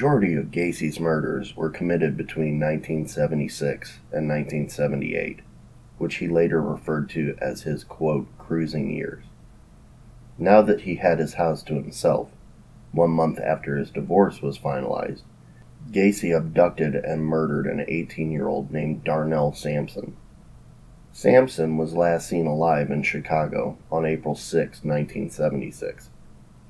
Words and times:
Majority 0.00 0.34
of 0.34 0.46
Gacy's 0.46 0.98
murders 0.98 1.54
were 1.54 1.68
committed 1.68 2.16
between 2.16 2.58
1976 2.58 3.98
and 4.10 4.26
1978, 4.26 5.40
which 5.98 6.14
he 6.14 6.26
later 6.26 6.62
referred 6.62 7.10
to 7.10 7.36
as 7.38 7.64
his 7.64 7.84
quote, 7.84 8.26
cruising 8.38 8.90
years. 8.90 9.24
Now 10.38 10.62
that 10.62 10.80
he 10.80 10.94
had 10.94 11.18
his 11.18 11.34
house 11.34 11.62
to 11.64 11.74
himself, 11.74 12.30
one 12.92 13.10
month 13.10 13.38
after 13.40 13.76
his 13.76 13.90
divorce 13.90 14.40
was 14.40 14.58
finalized, 14.58 15.20
Gacy 15.90 16.34
abducted 16.34 16.94
and 16.94 17.26
murdered 17.26 17.66
an 17.66 17.84
18 17.86 18.32
year 18.32 18.48
old 18.48 18.72
named 18.72 19.04
Darnell 19.04 19.52
Sampson. 19.52 20.16
Sampson 21.12 21.76
was 21.76 21.92
last 21.92 22.26
seen 22.26 22.46
alive 22.46 22.90
in 22.90 23.02
Chicago 23.02 23.76
on 23.92 24.06
April 24.06 24.34
6, 24.34 24.82
1976. 24.82 26.08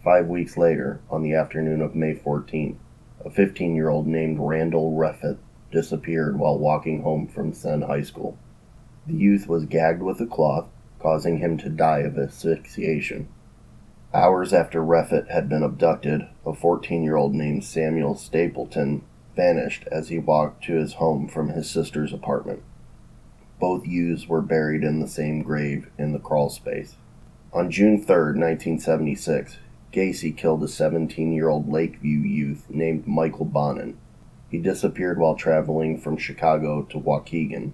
Five 0.03 0.27
weeks 0.27 0.57
later, 0.57 1.01
on 1.09 1.23
the 1.23 1.35
afternoon 1.35 1.81
of 1.81 1.95
May 1.95 2.17
14th, 2.17 2.75
a 3.25 3.31
15 3.31 3.75
year 3.75 3.89
old 3.89 4.07
named 4.07 4.39
Randall 4.41 4.97
Reffett 4.97 5.39
disappeared 5.71 6.39
while 6.39 6.59
walking 6.59 7.03
home 7.03 7.27
from 7.27 7.53
Senn 7.53 7.83
High 7.83 8.03
School. 8.03 8.39
The 9.07 9.15
youth 9.15 9.49
was 9.49 9.67
gagged 9.67 10.03
with 10.03 10.21
a 10.21 10.27
cloth, 10.27 10.67
causing 10.99 11.39
him 11.39 11.59
to 11.59 11.69
die 11.69 12.01
of 12.01 12.19
asphyxiation. 12.19 13.29
Hours 14.13 14.53
after 14.53 14.83
Reffett 14.83 15.31
had 15.31 15.49
been 15.49 15.63
abducted, 15.63 16.27
a 16.45 16.55
14 16.55 17.03
year 17.03 17.17
old 17.17 17.35
named 17.35 17.65
Samuel 17.65 18.17
Stapleton 18.17 19.03
vanished 19.37 19.87
as 19.93 20.09
he 20.09 20.19
walked 20.19 20.65
to 20.65 20.75
his 20.75 20.95
home 20.95 21.29
from 21.29 21.51
his 21.51 21.71
sister's 21.71 22.13
apartment. 22.13 22.63
Both 23.61 23.87
youths 23.87 24.27
were 24.27 24.43
buried 24.43 24.83
in 24.83 25.01
the 25.01 25.09
same 25.09 25.43
grave 25.43 25.91
in 25.99 26.13
the 26.13 26.19
crawl 26.19 26.51
space. 26.51 26.97
On 27.53 27.71
June 27.71 27.99
3, 27.99 28.15
1976, 28.39 29.59
Gacy 29.93 30.37
killed 30.37 30.63
a 30.63 30.69
17 30.69 31.33
year 31.33 31.49
old 31.49 31.69
Lakeview 31.69 32.21
youth 32.21 32.71
named 32.71 33.09
Michael 33.09 33.45
Bonnin. 33.45 33.97
He 34.49 34.59
disappeared 34.59 35.19
while 35.19 35.35
traveling 35.35 35.99
from 35.99 36.17
Chicago 36.17 36.83
to 36.91 36.99
Waukegan 36.99 37.73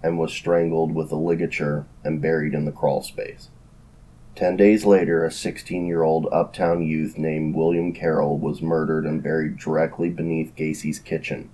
and 0.00 0.16
was 0.16 0.32
strangled 0.32 0.94
with 0.94 1.10
a 1.10 1.16
ligature 1.16 1.86
and 2.04 2.22
buried 2.22 2.54
in 2.54 2.66
the 2.66 2.72
crawl 2.72 3.02
space. 3.02 3.48
Ten 4.36 4.56
days 4.56 4.84
later, 4.84 5.24
a 5.24 5.30
16 5.32 5.86
year 5.86 6.04
old 6.04 6.28
uptown 6.30 6.82
youth 6.82 7.18
named 7.18 7.56
William 7.56 7.92
Carroll 7.92 8.38
was 8.38 8.62
murdered 8.62 9.04
and 9.04 9.20
buried 9.20 9.58
directly 9.58 10.08
beneath 10.08 10.54
Gacy's 10.54 11.00
kitchen. 11.00 11.50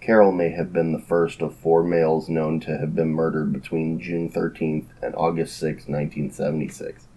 Carroll 0.00 0.32
may 0.32 0.50
have 0.50 0.72
been 0.72 0.92
the 0.92 0.98
first 0.98 1.42
of 1.42 1.54
four 1.54 1.82
males 1.82 2.30
known 2.30 2.60
to 2.60 2.78
have 2.78 2.94
been 2.94 3.12
murdered 3.12 3.52
between 3.52 4.00
June 4.00 4.30
13th 4.30 4.86
and 5.02 5.14
August 5.16 5.58
6, 5.58 5.86
1976 5.86 7.08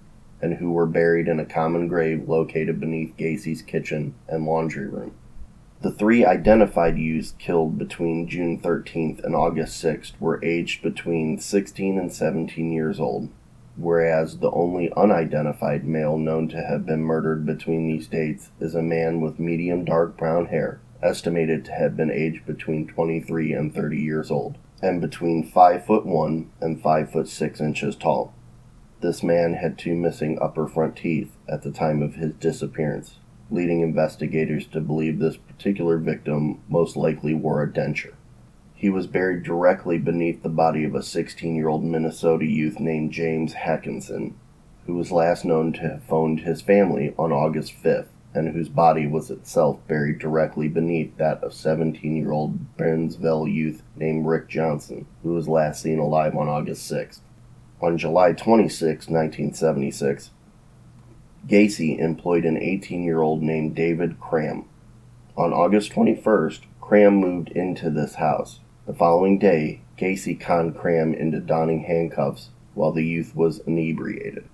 and 0.41 0.55
who 0.55 0.71
were 0.71 0.85
buried 0.85 1.27
in 1.27 1.39
a 1.39 1.45
common 1.45 1.87
grave 1.87 2.27
located 2.27 2.79
beneath 2.79 3.17
Gacy's 3.17 3.61
kitchen 3.61 4.13
and 4.28 4.45
laundry 4.45 4.87
room. 4.87 5.13
The 5.81 5.91
three 5.91 6.25
identified 6.25 6.97
youths 6.97 7.35
killed 7.37 7.78
between 7.78 8.28
June 8.28 8.59
13th 8.59 9.23
and 9.23 9.35
August 9.35 9.84
6th 9.84 10.13
were 10.19 10.43
aged 10.43 10.81
between 10.81 11.39
16 11.39 11.99
and 11.99 12.11
17 12.11 12.72
years 12.72 12.99
old, 12.99 13.29
whereas 13.75 14.39
the 14.39 14.49
only 14.51 14.91
unidentified 14.97 15.85
male 15.85 16.17
known 16.17 16.47
to 16.49 16.63
have 16.63 16.87
been 16.87 17.03
murdered 17.03 17.45
between 17.45 17.87
these 17.87 18.07
dates 18.07 18.49
is 18.59 18.73
a 18.73 18.81
man 18.81 19.22
with 19.22 19.40
medium 19.40 19.85
dark 19.85 20.17
brown 20.17 20.47
hair, 20.47 20.79
estimated 21.03 21.63
to 21.66 21.72
have 21.73 21.95
been 21.95 22.11
aged 22.11 22.43
between 22.47 22.87
23 22.87 23.53
and 23.53 23.73
30 23.73 23.97
years 23.97 24.31
old, 24.31 24.57
and 24.81 24.99
between 24.99 25.43
5 25.43 25.85
foot 25.85 26.07
1 26.07 26.49
and 26.59 26.81
5 26.81 27.11
foot 27.11 27.28
6 27.28 27.61
inches 27.61 27.95
tall. 27.95 28.33
This 28.99 29.22
man 29.22 29.53
had 29.53 29.78
two 29.78 29.96
missing 29.96 30.40
upper 30.41 30.67
front 30.67 30.96
teeth 30.96 31.38
at 31.47 31.61
the 31.61 31.72
time 31.72 32.02
of 32.02 32.16
his 32.16 32.34
disappearance, 32.34 33.20
leading 33.52 33.82
investigators 33.82 34.66
to 34.67 34.82
believe 34.82 35.20
this 35.20 35.38
particular 35.38 35.97
victim 35.97 36.61
most 36.67 36.97
likely 36.97 37.35
wore 37.35 37.61
a 37.61 37.67
denture. 37.67 38.16
He 38.73 38.90
was 38.90 39.05
buried 39.05 39.44
directly 39.44 39.99
beneath 39.99 40.41
the 40.41 40.49
body 40.49 40.84
of 40.84 40.96
a 40.96 41.03
16 41.03 41.55
year 41.55 41.67
old 41.67 41.84
Minnesota 41.84 42.46
youth 42.46 42.79
named 42.79 43.11
James 43.11 43.53
Haakenson, 43.53 44.34
who 44.88 44.96
was 44.96 45.11
last 45.11 45.46
known 45.46 45.73
to 45.73 45.82
have 45.82 46.03
phoned 46.03 46.40
his 46.40 46.61
family 46.61 47.14
on 47.20 47.32
August 47.32 47.73
5th 47.84 48.08
and 48.34 48.50
whose 48.50 48.70
body 48.70 49.08
was 49.08 49.29
itself 49.32 49.79
buried 49.88 50.20
directly 50.20 50.67
beneath 50.67 51.16
that 51.17 51.43
of 51.43 51.53
17 51.53 52.16
year 52.16 52.32
old 52.32 52.76
Burnsville 52.78 53.47
youth 53.47 53.84
named 53.96 54.26
Rick 54.26 54.47
Johnston, 54.47 55.05
who 55.23 55.34
was 55.34 55.47
last 55.47 55.82
seen 55.82 56.00
alive 56.00 56.35
on 56.35 56.47
August 56.47 56.91
6th. 56.91 57.20
On 57.79 57.96
July 57.96 58.34
26, 58.34 59.08
1976, 59.08 60.32
Gacy 61.47 62.00
employed 62.00 62.44
an 62.44 62.58
18 62.58 63.03
year 63.03 63.22
old 63.22 63.44
named 63.44 63.76
David 63.76 64.20
Cram. 64.20 64.66
On 65.38 65.53
August 65.53 65.91
21st, 65.91 66.62
Cram 66.82 67.18
moved 67.18 67.50
into 67.50 67.91
this 67.91 68.16
house. 68.16 68.62
The 68.88 68.96
following 68.96 69.38
day, 69.38 69.82
Gacy 69.96 70.40
conned 70.40 70.76
Cram 70.76 71.14
into 71.14 71.40
donning 71.40 71.84
handcuffs 71.84 72.50
while 72.74 72.91
the 72.91 73.06
youth 73.06 73.35
was 73.35 73.59
inebriated. 73.59 74.46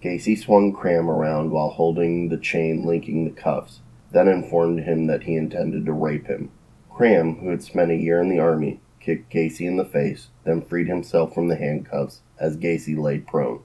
Gacy 0.00 0.38
swung 0.38 0.72
Cram 0.72 1.10
around 1.10 1.50
while 1.50 1.70
holding 1.70 2.28
the 2.28 2.38
chain 2.38 2.84
linking 2.86 3.24
the 3.24 3.32
cuffs, 3.32 3.80
then 4.12 4.28
informed 4.28 4.84
him 4.84 5.08
that 5.08 5.24
he 5.24 5.34
intended 5.34 5.84
to 5.84 5.92
rape 5.92 6.28
him. 6.28 6.52
Cram, 6.88 7.40
who 7.40 7.48
had 7.48 7.62
spent 7.64 7.90
a 7.90 7.96
year 7.96 8.20
in 8.20 8.28
the 8.28 8.38
army, 8.38 8.78
kicked 9.08 9.32
Gacy 9.32 9.66
in 9.66 9.76
the 9.76 9.86
face, 9.86 10.28
then 10.44 10.60
freed 10.60 10.86
himself 10.86 11.32
from 11.32 11.48
the 11.48 11.56
handcuffs 11.56 12.20
as 12.38 12.58
Gacy 12.58 12.94
lay 12.94 13.16
prone. 13.16 13.62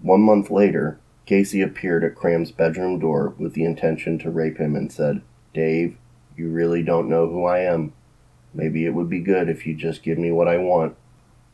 One 0.00 0.22
month 0.22 0.50
later, 0.50 0.98
Gacy 1.24 1.64
appeared 1.64 2.02
at 2.02 2.16
Cram's 2.16 2.50
bedroom 2.50 2.98
door 2.98 3.32
with 3.38 3.54
the 3.54 3.64
intention 3.64 4.18
to 4.18 4.30
rape 4.30 4.58
him 4.58 4.74
and 4.74 4.90
said, 4.90 5.22
Dave, 5.54 5.98
you 6.36 6.50
really 6.50 6.82
don't 6.82 7.08
know 7.08 7.28
who 7.28 7.44
I 7.44 7.60
am. 7.60 7.92
Maybe 8.52 8.84
it 8.84 8.92
would 8.92 9.08
be 9.08 9.20
good 9.20 9.48
if 9.48 9.68
you 9.68 9.74
just 9.76 10.02
give 10.02 10.18
me 10.18 10.32
what 10.32 10.48
I 10.48 10.58
want. 10.58 10.96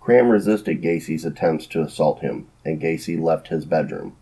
Cram 0.00 0.30
resisted 0.30 0.80
Gacy's 0.80 1.26
attempts 1.26 1.66
to 1.66 1.82
assault 1.82 2.20
him, 2.20 2.46
and 2.64 2.80
Gacy 2.80 3.20
left 3.20 3.48
his 3.48 3.66
bedroom. 3.66 4.16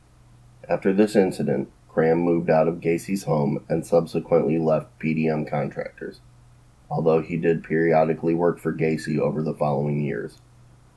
After 0.68 0.92
this 0.92 1.14
incident, 1.14 1.70
Cram 1.88 2.18
moved 2.18 2.50
out 2.50 2.66
of 2.66 2.80
Gacy's 2.80 3.22
home 3.22 3.64
and 3.68 3.86
subsequently 3.86 4.58
left 4.58 4.98
PDM 4.98 5.48
contractors, 5.48 6.18
although 6.90 7.20
he 7.20 7.36
did 7.36 7.64
periodically 7.64 8.34
work 8.34 8.58
for 8.58 8.72
Gacy 8.72 9.18
over 9.18 9.42
the 9.42 9.54
following 9.54 10.00
years. 10.00 10.38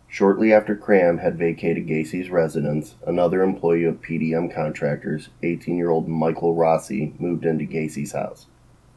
Shortly 0.08 0.52
after 0.52 0.76
Cram 0.76 1.20
had 1.20 1.38
vacated 1.38 1.88
Gacy's 1.88 2.32
residence, 2.32 2.96
another 3.06 3.44
employee 3.44 3.84
of 3.84 4.02
PDM 4.02 4.54
Contractors, 4.54 5.30
18 5.44 5.78
year 5.78 5.92
old 5.92 6.08
Michael 6.08 6.56
Rossi, 6.56 7.14
moved 7.20 7.46
into 7.46 7.66
Gacy's 7.66 8.14
house. 8.14 8.48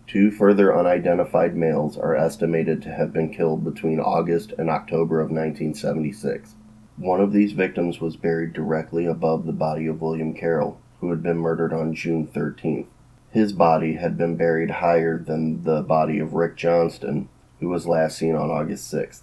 Two 0.06 0.30
further 0.30 0.74
unidentified 0.74 1.54
males 1.54 1.96
are 1.96 2.16
estimated 2.16 2.82
to 2.82 2.92
have 2.92 3.12
been 3.12 3.32
killed 3.32 3.62
between 3.62 4.00
August 4.00 4.52
and 4.58 4.70
October 4.70 5.20
of 5.20 5.30
1976. 5.30 6.54
One 6.96 7.20
of 7.20 7.32
these 7.32 7.52
victims 7.52 8.00
was 8.00 8.16
buried 8.16 8.52
directly 8.52 9.06
above 9.06 9.46
the 9.46 9.52
body 9.52 9.86
of 9.86 10.00
William 10.00 10.34
Carroll, 10.34 10.80
who 11.00 11.10
had 11.10 11.22
been 11.22 11.38
murdered 11.38 11.72
on 11.72 11.94
June 11.94 12.26
13th. 12.26 12.86
His 13.32 13.55
body 13.55 13.94
had 13.94 14.19
been 14.19 14.37
buried 14.37 14.70
higher 14.70 15.19
than 15.19 15.64
the 15.64 15.81
body 15.81 16.19
of 16.19 16.34
Rick 16.34 16.55
Johnston, 16.55 17.31
who 17.61 17.70
was 17.70 17.87
last 17.87 18.19
seen 18.19 18.34
on 18.34 18.50
August 18.50 18.93
6th. 18.93 19.23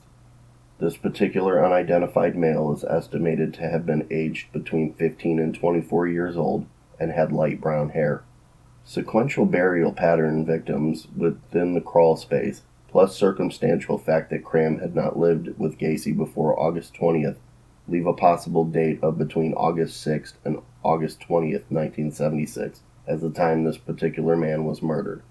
This 0.80 0.98
particular 0.98 1.64
unidentified 1.64 2.36
male 2.36 2.74
is 2.74 2.84
estimated 2.84 3.54
to 3.54 3.70
have 3.70 3.86
been 3.86 4.08
aged 4.10 4.52
between 4.52 4.96
15 4.96 5.40
and 5.40 5.54
24 5.54 6.08
years 6.08 6.36
old 6.36 6.66
and 7.00 7.12
had 7.12 7.32
light 7.32 7.62
brown 7.62 7.90
hair. 7.90 8.24
Sequential 8.84 9.46
burial 9.46 9.94
pattern 9.94 10.44
victims 10.44 11.08
within 11.16 11.76
the 11.76 11.82
crawl 11.82 12.18
space, 12.18 12.64
plus 12.88 13.16
circumstantial 13.16 14.00
fact 14.00 14.32
that 14.32 14.44
Cram 14.44 14.80
had 14.80 14.96
not 14.96 15.20
lived 15.20 15.60
with 15.60 15.78
Gacy 15.78 16.18
before 16.18 16.60
August 16.60 16.96
20th, 16.96 17.38
leave 17.88 18.08
a 18.08 18.14
possible 18.14 18.66
date 18.66 18.98
of 19.04 19.20
between 19.20 19.54
August 19.54 20.04
6th 20.04 20.34
and 20.44 20.58
August 20.82 21.20
20th, 21.20 21.70
1976, 21.70 22.82
as 23.10 23.22
the 23.22 23.32
time 23.32 23.64
this 23.64 23.78
particular 23.78 24.38
man 24.38 24.64
was 24.64 24.84
murdered. 24.84 25.24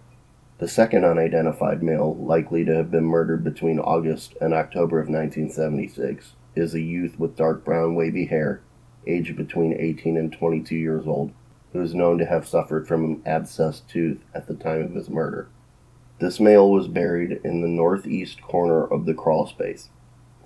The 0.59 0.67
second 0.67 1.05
unidentified 1.05 1.83
male, 1.83 2.17
likely 2.17 2.65
to 2.65 2.75
have 2.75 2.91
been 2.91 3.05
murdered 3.05 3.45
between 3.45 3.79
August 3.79 4.35
and 4.41 4.53
October 4.53 4.99
of 4.99 5.09
1976, 5.09 6.35
is 6.57 6.75
a 6.75 6.81
youth 6.81 7.19
with 7.19 7.37
dark 7.37 7.65
brown 7.65 7.95
wavy 7.95 8.27
hair, 8.27 8.61
aged 9.07 9.37
between 9.37 9.73
18 9.79 10.17
and 10.17 10.33
22 10.33 10.75
years 10.75 11.07
old, 11.07 11.31
who 11.73 11.81
is 11.81 11.95
known 11.95 12.19
to 12.19 12.27
have 12.27 12.49
suffered 12.49 12.89
from 12.89 13.05
an 13.05 13.23
abscessed 13.25 13.87
tooth 13.87 14.19
at 14.35 14.49
the 14.49 14.55
time 14.55 14.83
of 14.83 14.95
his 14.95 15.09
murder. 15.09 15.49
This 16.19 16.41
male 16.41 16.69
was 16.69 16.89
buried 16.89 17.41
in 17.45 17.61
the 17.63 17.69
northeast 17.69 18.43
corner 18.43 18.85
of 18.85 19.07
the 19.07 19.15
crawl 19.15 19.47
space 19.47 19.91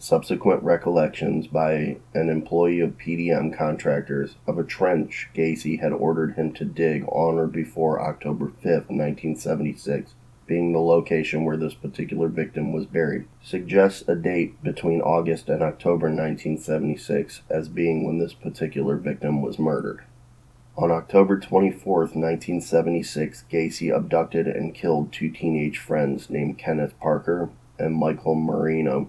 subsequent 0.02 0.60
recollections 0.64 1.46
by 1.46 1.96
an 2.12 2.28
employee 2.28 2.80
of 2.80 2.98
PDM 2.98 3.56
contractors 3.56 4.34
of 4.48 4.58
a 4.58 4.64
trench 4.64 5.28
Gacy 5.32 5.78
had 5.78 5.92
ordered 5.92 6.34
him 6.34 6.52
to 6.54 6.64
dig 6.64 7.04
on 7.04 7.38
or 7.38 7.46
before 7.46 8.02
October 8.02 8.48
5, 8.48 8.64
1976, 8.64 10.14
being 10.44 10.72
the 10.72 10.80
location 10.80 11.44
where 11.44 11.56
this 11.56 11.74
particular 11.74 12.26
victim 12.26 12.72
was 12.72 12.84
buried, 12.84 13.28
suggests 13.40 14.02
a 14.08 14.16
date 14.16 14.60
between 14.64 15.00
August 15.00 15.48
and 15.48 15.62
October 15.62 16.08
1976 16.08 17.42
as 17.48 17.68
being 17.68 18.04
when 18.04 18.18
this 18.18 18.34
particular 18.34 18.96
victim 18.96 19.40
was 19.40 19.56
murdered. 19.56 20.02
On 20.76 20.90
October 20.90 21.38
24, 21.38 21.98
1976, 22.00 23.44
Gacy 23.48 23.94
abducted 23.94 24.48
and 24.48 24.74
killed 24.74 25.12
two 25.12 25.30
teenage 25.30 25.78
friends 25.78 26.28
named 26.28 26.58
Kenneth 26.58 26.98
Parker 26.98 27.50
and 27.78 27.94
Michael 27.94 28.34
Marino 28.34 29.08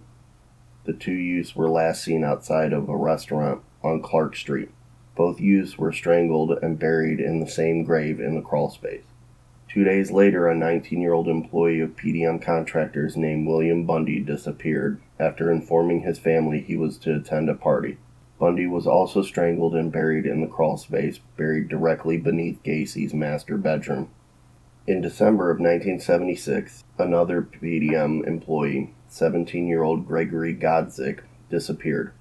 the 0.85 0.93
two 0.93 1.13
youths 1.13 1.55
were 1.55 1.69
last 1.69 2.03
seen 2.03 2.23
outside 2.23 2.73
of 2.73 2.89
a 2.89 2.95
restaurant 2.95 3.61
on 3.83 4.01
Clark 4.01 4.35
Street. 4.35 4.69
Both 5.15 5.39
youths 5.39 5.77
were 5.77 5.93
strangled 5.93 6.51
and 6.61 6.79
buried 6.79 7.19
in 7.19 7.39
the 7.39 7.49
same 7.49 7.83
grave 7.83 8.19
in 8.19 8.35
the 8.35 8.41
crawl 8.41 8.69
space. 8.69 9.03
Two 9.69 9.83
days 9.83 10.11
later, 10.11 10.47
a 10.47 10.55
19 10.55 11.01
year 11.01 11.13
old 11.13 11.27
employee 11.27 11.79
of 11.79 11.95
PDM 11.95 12.41
Contractors 12.41 13.17
named 13.17 13.47
William 13.47 13.85
Bundy 13.85 14.19
disappeared 14.19 15.01
after 15.19 15.51
informing 15.51 16.01
his 16.01 16.19
family 16.19 16.61
he 16.61 16.75
was 16.75 16.97
to 16.99 17.15
attend 17.15 17.49
a 17.49 17.55
party. 17.55 17.97
Bundy 18.39 18.67
was 18.67 18.85
also 18.85 19.21
strangled 19.21 19.73
and 19.73 19.91
buried 19.91 20.25
in 20.25 20.41
the 20.41 20.47
crawl 20.47 20.77
space, 20.77 21.19
buried 21.37 21.69
directly 21.69 22.17
beneath 22.17 22.61
Gacy's 22.61 23.13
master 23.13 23.57
bedroom. 23.57 24.09
In 24.85 25.01
December 25.01 25.49
of 25.49 25.59
1976, 25.59 26.83
another 26.97 27.41
PDM 27.41 28.27
employee, 28.27 28.93
17 29.13 29.67
year 29.67 29.83
old 29.83 30.07
Gregory 30.07 30.55
Godzik, 30.55 31.19
disappeared. 31.47 32.13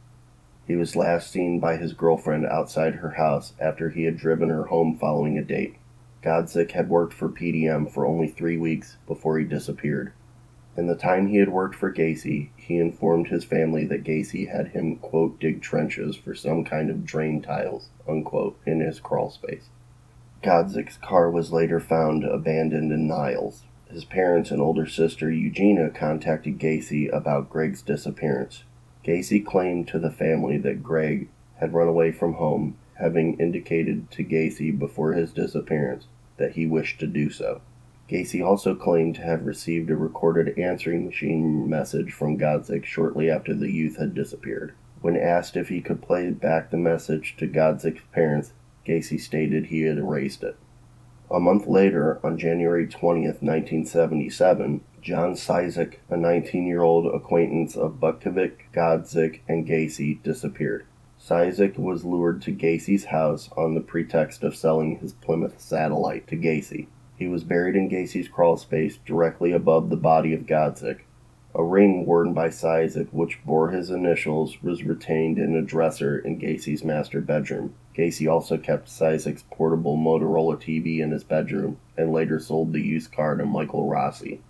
He 0.67 0.77
was 0.77 0.95
last 0.95 1.31
seen 1.31 1.59
by 1.59 1.79
his 1.79 1.95
girlfriend 1.95 2.45
outside 2.45 2.97
her 2.97 3.13
house 3.13 3.55
after 3.59 3.89
he 3.89 4.05
had 4.05 4.19
driven 4.19 4.51
her 4.51 4.65
home 4.65 4.99
following 4.99 5.39
a 5.39 5.43
date. 5.43 5.77
Godzik 6.23 6.73
had 6.73 6.91
worked 6.91 7.15
for 7.15 7.31
PDM 7.31 7.91
for 7.91 8.05
only 8.05 8.29
three 8.29 8.59
weeks 8.59 8.99
before 9.07 9.39
he 9.39 9.47
disappeared. 9.47 10.13
In 10.77 10.87
the 10.87 10.95
time 10.95 11.29
he 11.29 11.39
had 11.39 11.49
worked 11.49 11.77
for 11.77 11.91
Gacy, 11.91 12.51
he 12.57 12.77
informed 12.77 13.29
his 13.29 13.43
family 13.43 13.87
that 13.87 14.05
Gacy 14.05 14.51
had 14.51 14.69
him, 14.69 14.97
quote, 14.97 15.41
dig 15.41 15.63
trenches 15.63 16.15
for 16.15 16.35
some 16.35 16.63
kind 16.63 16.91
of 16.91 17.07
drain 17.07 17.41
tiles, 17.41 17.89
unquote, 18.07 18.61
in 18.67 18.81
his 18.81 19.01
crawl 19.01 19.31
space. 19.31 19.71
Godzik's 20.43 20.99
car 20.99 21.31
was 21.31 21.53
later 21.53 21.81
found 21.81 22.23
abandoned 22.23 22.93
in 22.93 23.07
Niles. 23.07 23.65
His 23.93 24.07
parents 24.07 24.51
and 24.51 24.63
older 24.63 24.87
sister 24.87 25.31
Eugenia 25.31 25.91
contacted 25.91 26.59
Gacy 26.59 27.13
about 27.13 27.51
Greg's 27.51 27.83
disappearance. 27.83 28.65
Gacy 29.05 29.45
claimed 29.45 29.87
to 29.89 29.99
the 29.99 30.11
family 30.11 30.57
that 30.57 30.83
Greg 30.83 31.29
had 31.57 31.75
run 31.75 31.89
away 31.89 32.11
from 32.11 32.35
home, 32.35 32.79
having 32.95 33.39
indicated 33.39 34.11
to 34.13 34.25
Gacy 34.25 34.77
before 34.77 35.13
his 35.13 35.31
disappearance 35.31 36.07
that 36.39 36.53
he 36.53 36.67
wished 36.67 37.01
to 37.01 37.07
do 37.07 37.29
so. 37.29 37.61
Gacy 38.09 38.43
also 38.43 38.75
claimed 38.75 39.17
to 39.17 39.23
have 39.23 39.45
received 39.45 39.91
a 39.91 39.97
recorded 39.97 40.59
answering 40.59 41.05
machine 41.05 41.69
message 41.69 42.13
from 42.13 42.39
Godzik 42.39 42.87
shortly 42.87 43.31
after 43.31 43.53
the 43.53 43.71
youth 43.71 43.99
had 43.99 44.15
disappeared. 44.15 44.73
When 45.03 45.19
asked 45.19 45.55
if 45.55 45.69
he 45.69 45.83
could 45.83 46.01
play 46.01 46.31
back 46.31 46.71
the 46.71 46.79
message 46.79 47.37
to 47.37 47.47
Godzik's 47.47 48.05
parents, 48.11 48.55
Gacy 48.87 49.21
stated 49.21 49.67
he 49.67 49.83
had 49.83 49.99
erased 49.99 50.43
it. 50.43 50.57
A 51.33 51.41
month 51.41 51.67
later, 51.67 52.21
on 52.23 52.37
January 52.37 52.87
20th, 52.87 53.41
1977, 53.41 54.83
John 55.01 55.33
Cizik, 55.33 55.95
a 56.11 56.17
19 56.19 56.67
year 56.67 56.83
old 56.83 57.07
acquaintance 57.07 57.75
of 57.75 57.99
Butkovich, 57.99 58.59
Godzik, 58.75 59.41
and 59.49 59.67
Gacy, 59.67 60.23
disappeared. 60.23 60.85
Cizik 61.19 61.79
was 61.79 62.05
lured 62.05 62.43
to 62.43 62.53
Gacy's 62.53 63.07
house 63.07 63.49
on 63.57 63.75
the 63.75 63.81
pretext 63.81 64.43
of 64.43 64.55
selling 64.55 64.99
his 64.99 65.15
Plymouth 65.15 65.59
satellite 65.59 66.27
to 66.27 66.37
Gacy. 66.37 66.89
He 67.17 67.29
was 67.29 67.45
buried 67.45 67.77
in 67.77 67.89
Gacy's 67.89 68.29
crawl 68.29 68.59
space 68.59 68.99
directly 68.99 69.53
above 69.53 69.89
the 69.89 69.97
body 69.97 70.35
of 70.35 70.43
Godzik. 70.45 70.99
A 71.55 71.65
ring 71.65 72.05
worn 72.05 72.35
by 72.35 72.51
Cizik, 72.51 73.09
which 73.11 73.43
bore 73.43 73.71
his 73.71 73.89
initials, 73.89 74.63
was 74.63 74.85
retained 74.85 75.39
in 75.39 75.57
a 75.57 75.63
dresser 75.63 76.19
in 76.19 76.39
Gacy's 76.39 76.85
master 76.85 77.23
bedroom. 77.23 77.75
Gacy 77.97 78.31
also 78.31 78.57
kept 78.57 78.89
Cizik's 78.89 79.45
portable 79.51 79.97
Motorola 79.97 80.57
TV 80.57 81.01
in 81.01 81.11
his 81.11 81.25
bedroom 81.25 81.79
and 81.97 82.13
later 82.13 82.39
sold 82.41 82.73
the 82.73 82.81
used 82.81 83.13
car 83.13 83.37
to 83.37 83.45
Michael 83.45 83.89
Rossi. 83.89 84.41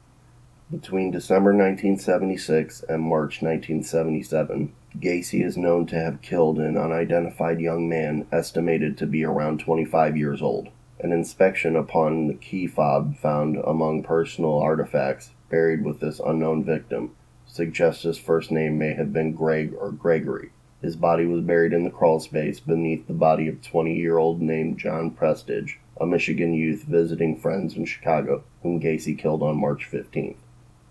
Between 0.71 1.11
December 1.11 1.51
1976 1.51 2.85
and 2.85 3.03
March 3.03 3.43
1977, 3.43 4.73
Gacy 4.99 5.45
is 5.45 5.57
known 5.57 5.87
to 5.87 5.99
have 5.99 6.23
killed 6.23 6.59
an 6.59 6.79
unidentified 6.79 7.61
young 7.61 7.89
man 7.89 8.27
estimated 8.31 8.97
to 8.99 9.07
be 9.07 9.25
around 9.25 9.61
25 9.61 10.17
years 10.17 10.41
old. 10.41 10.69
An 11.01 11.13
inspection 11.13 11.75
upon 11.75 12.29
the 12.29 12.35
key 12.35 12.67
fob 12.67 13.17
found 13.19 13.57
among 13.67 14.05
personal 14.05 14.59
artifacts 14.59 15.33
buried 15.51 15.85
with 15.85 16.01
this 16.01 16.21
unknown 16.21 16.65
victim 16.65 17.17
suggests 17.45 18.05
his 18.05 18.19
first 18.19 18.51
name 18.51 18.79
may 18.79 18.95
have 18.95 19.13
been 19.13 19.35
Greg 19.35 19.75
or 19.79 19.91
Gregory. 19.91 20.53
His 20.83 20.97
body 20.97 21.27
was 21.27 21.43
buried 21.43 21.73
in 21.73 21.85
the 21.85 21.91
crawl 21.91 22.19
space 22.19 22.59
beneath 22.59 23.07
the 23.07 23.15
body 23.15 23.47
of 23.47 23.63
20 23.63 23.95
year 23.95 24.19
old 24.19 24.43
named 24.43 24.79
John 24.79 25.13
Prestidge, 25.13 25.79
a 26.01 26.05
Michigan 26.05 26.53
youth 26.53 26.83
visiting 26.83 27.37
friends 27.37 27.77
in 27.77 27.85
Chicago, 27.85 28.43
whom 28.65 28.81
Gacy 28.81 29.17
killed 29.17 29.45
on 29.45 29.61
March 29.61 29.89
15th. 29.89 30.39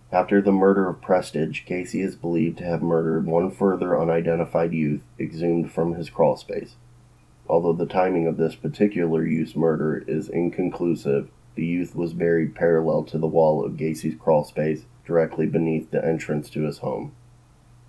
After 0.09 0.41
the 0.41 0.53
murder 0.53 0.87
of 0.87 1.01
Prestidge, 1.01 1.65
Gacy 1.65 2.01
is 2.01 2.15
believed 2.15 2.57
to 2.59 2.63
have 2.63 2.81
murdered 2.81 3.25
one 3.25 3.51
further 3.51 3.99
unidentified 3.99 4.71
youth 4.71 5.03
exhumed 5.19 5.73
from 5.73 5.95
his 5.95 6.09
crawl 6.09 6.37
space. 6.37 6.77
Although 7.49 7.73
the 7.73 7.85
timing 7.85 8.27
of 8.27 8.37
this 8.37 8.55
particular 8.55 9.25
youth's 9.25 9.57
murder 9.57 10.05
is 10.07 10.29
inconclusive, 10.29 11.29
the 11.55 11.65
youth 11.65 11.97
was 11.97 12.13
buried 12.13 12.55
parallel 12.55 13.03
to 13.03 13.17
the 13.17 13.27
wall 13.27 13.61
of 13.65 13.73
Gacy's 13.73 14.15
crawl 14.17 14.45
space, 14.45 14.85
directly 15.05 15.47
beneath 15.47 15.91
the 15.91 16.05
entrance 16.05 16.49
to 16.51 16.61
his 16.61 16.77
home. 16.77 17.11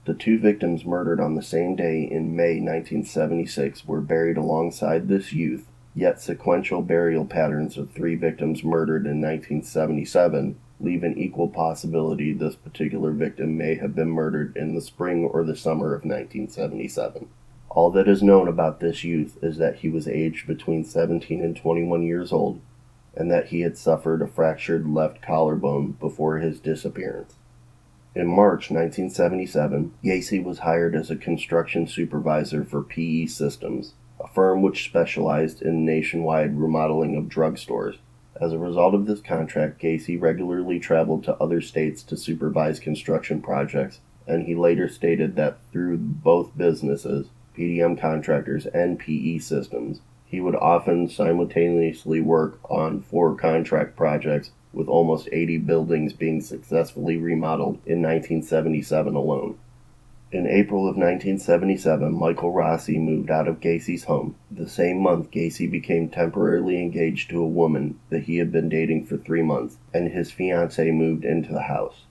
The 0.05 0.15
two 0.15 0.39
victims 0.39 0.85
murdered 0.85 1.21
on 1.21 1.37
the 1.37 1.43
same 1.43 1.77
day 1.77 2.03
in 2.03 2.35
May 2.35 2.61
1976 2.61 3.87
were 3.87 4.01
buried 4.01 4.37
alongside 4.37 5.07
this 5.07 5.33
youth, 5.33 5.69
yet 5.95 6.21
sequential 6.21 6.83
burial 6.83 7.25
patterns 7.25 7.77
of 7.77 7.91
three 7.91 8.17
victims 8.17 8.65
murdered 8.65 9.07
in 9.07 9.21
1977 9.21 10.57
leave 10.83 11.05
an 11.05 11.17
equal 11.17 11.49
possibility 11.49 12.33
this 12.33 12.57
particular 12.57 13.13
victim 13.13 13.57
may 13.57 13.77
have 13.77 13.95
been 13.95 14.11
murdered 14.11 14.57
in 14.57 14.75
the 14.75 14.81
spring 14.81 15.25
or 15.25 15.45
the 15.45 15.57
summer 15.57 15.95
of 15.95 16.05
1977. 16.05 17.29
All 17.71 17.91
that 17.93 18.09
is 18.09 18.23
known 18.23 18.49
about 18.49 18.81
this 18.81 19.05
youth 19.05 19.39
is 19.43 19.57
that 19.59 19.77
he 19.77 19.89
was 19.89 20.09
aged 20.09 20.47
between 20.47 20.85
17 20.85 21.43
and 21.43 21.57
21 21.57 22.03
years 22.03 22.33
old, 22.33 22.61
and 23.15 23.31
that 23.31 23.47
he 23.47 23.61
had 23.61 23.79
suffered 23.79 24.21
a 24.21 24.27
fractured 24.27 24.87
left 24.87 25.23
collarbone 25.23 25.93
before 25.93 26.39
his 26.39 26.61
disappearance. 26.61 27.35
In 28.15 28.27
March 28.27 28.71
1977, 28.71 29.95
Gacy 30.05 30.45
was 30.45 30.59
hired 30.59 30.95
as 30.95 31.11
a 31.11 31.17
construction 31.17 31.87
supervisor 31.87 32.63
for 32.63 32.83
PE 32.83 33.25
Systems, 33.25 33.95
a 34.21 34.29
firm 34.29 34.61
which 34.61 34.85
specialized 34.85 35.63
in 35.63 35.87
nationwide 35.87 36.59
remodeling 36.59 37.17
of 37.17 37.31
drugstores. 37.31 37.97
As 38.39 38.53
a 38.53 38.59
result 38.59 38.95
of 38.95 39.07
this 39.07 39.23
contract, 39.23 39.81
Gacy 39.81 40.21
regularly 40.21 40.79
traveled 40.79 41.25
to 41.25 41.37
other 41.37 41.63
states 41.63 42.03
to 42.03 42.19
supervise 42.19 42.79
construction 42.79 43.41
projects, 43.41 44.01
and 44.27 44.47
he 44.47 44.55
later 44.55 44.91
stated 44.91 45.35
that 45.37 45.61
through 45.73 45.97
both 45.97 46.55
businesses, 46.55 47.29
PDM 47.57 47.99
Contractors 47.99 48.67
and 48.67 48.99
PE 48.99 49.39
Systems, 49.39 50.03
he 50.27 50.39
would 50.39 50.57
often 50.57 51.09
simultaneously 51.09 52.21
work 52.21 52.59
on 52.71 53.01
four 53.01 53.35
contract 53.35 53.97
projects, 53.97 54.51
with 54.73 54.89
almost 54.89 55.29
80 55.31 55.59
buildings 55.59 56.13
being 56.13 56.41
successfully 56.41 57.17
remodeled 57.17 57.77
in 57.87 58.03
1977 58.03 59.15
alone. 59.15 59.59
In 60.33 60.47
April 60.47 60.89
of 60.89 60.97
1977, 60.97 62.15
Michael 62.15 62.53
Rossi 62.53 62.99
moved 62.99 63.31
out 63.31 63.47
of 63.47 63.61
Gacy's 63.61 64.05
home. 64.05 64.35
The 64.51 64.67
same 64.67 65.03
month, 65.03 65.31
Gacy 65.31 65.71
became 65.71 66.09
temporarily 66.09 66.81
engaged 66.81 67.29
to 67.29 67.43
a 67.43 67.47
woman 67.47 67.99
that 68.09 68.23
he 68.23 68.39
had 68.39 68.51
been 68.51 68.71
dating 68.71 69.05
for 69.05 69.19
three 69.19 69.43
months, 69.43 69.77
and 69.93 70.09
his 70.09 70.31
fiancee 70.31 70.91
moved 70.91 71.27
into 71.27 71.53
the 71.53 71.65
house. 71.65 72.07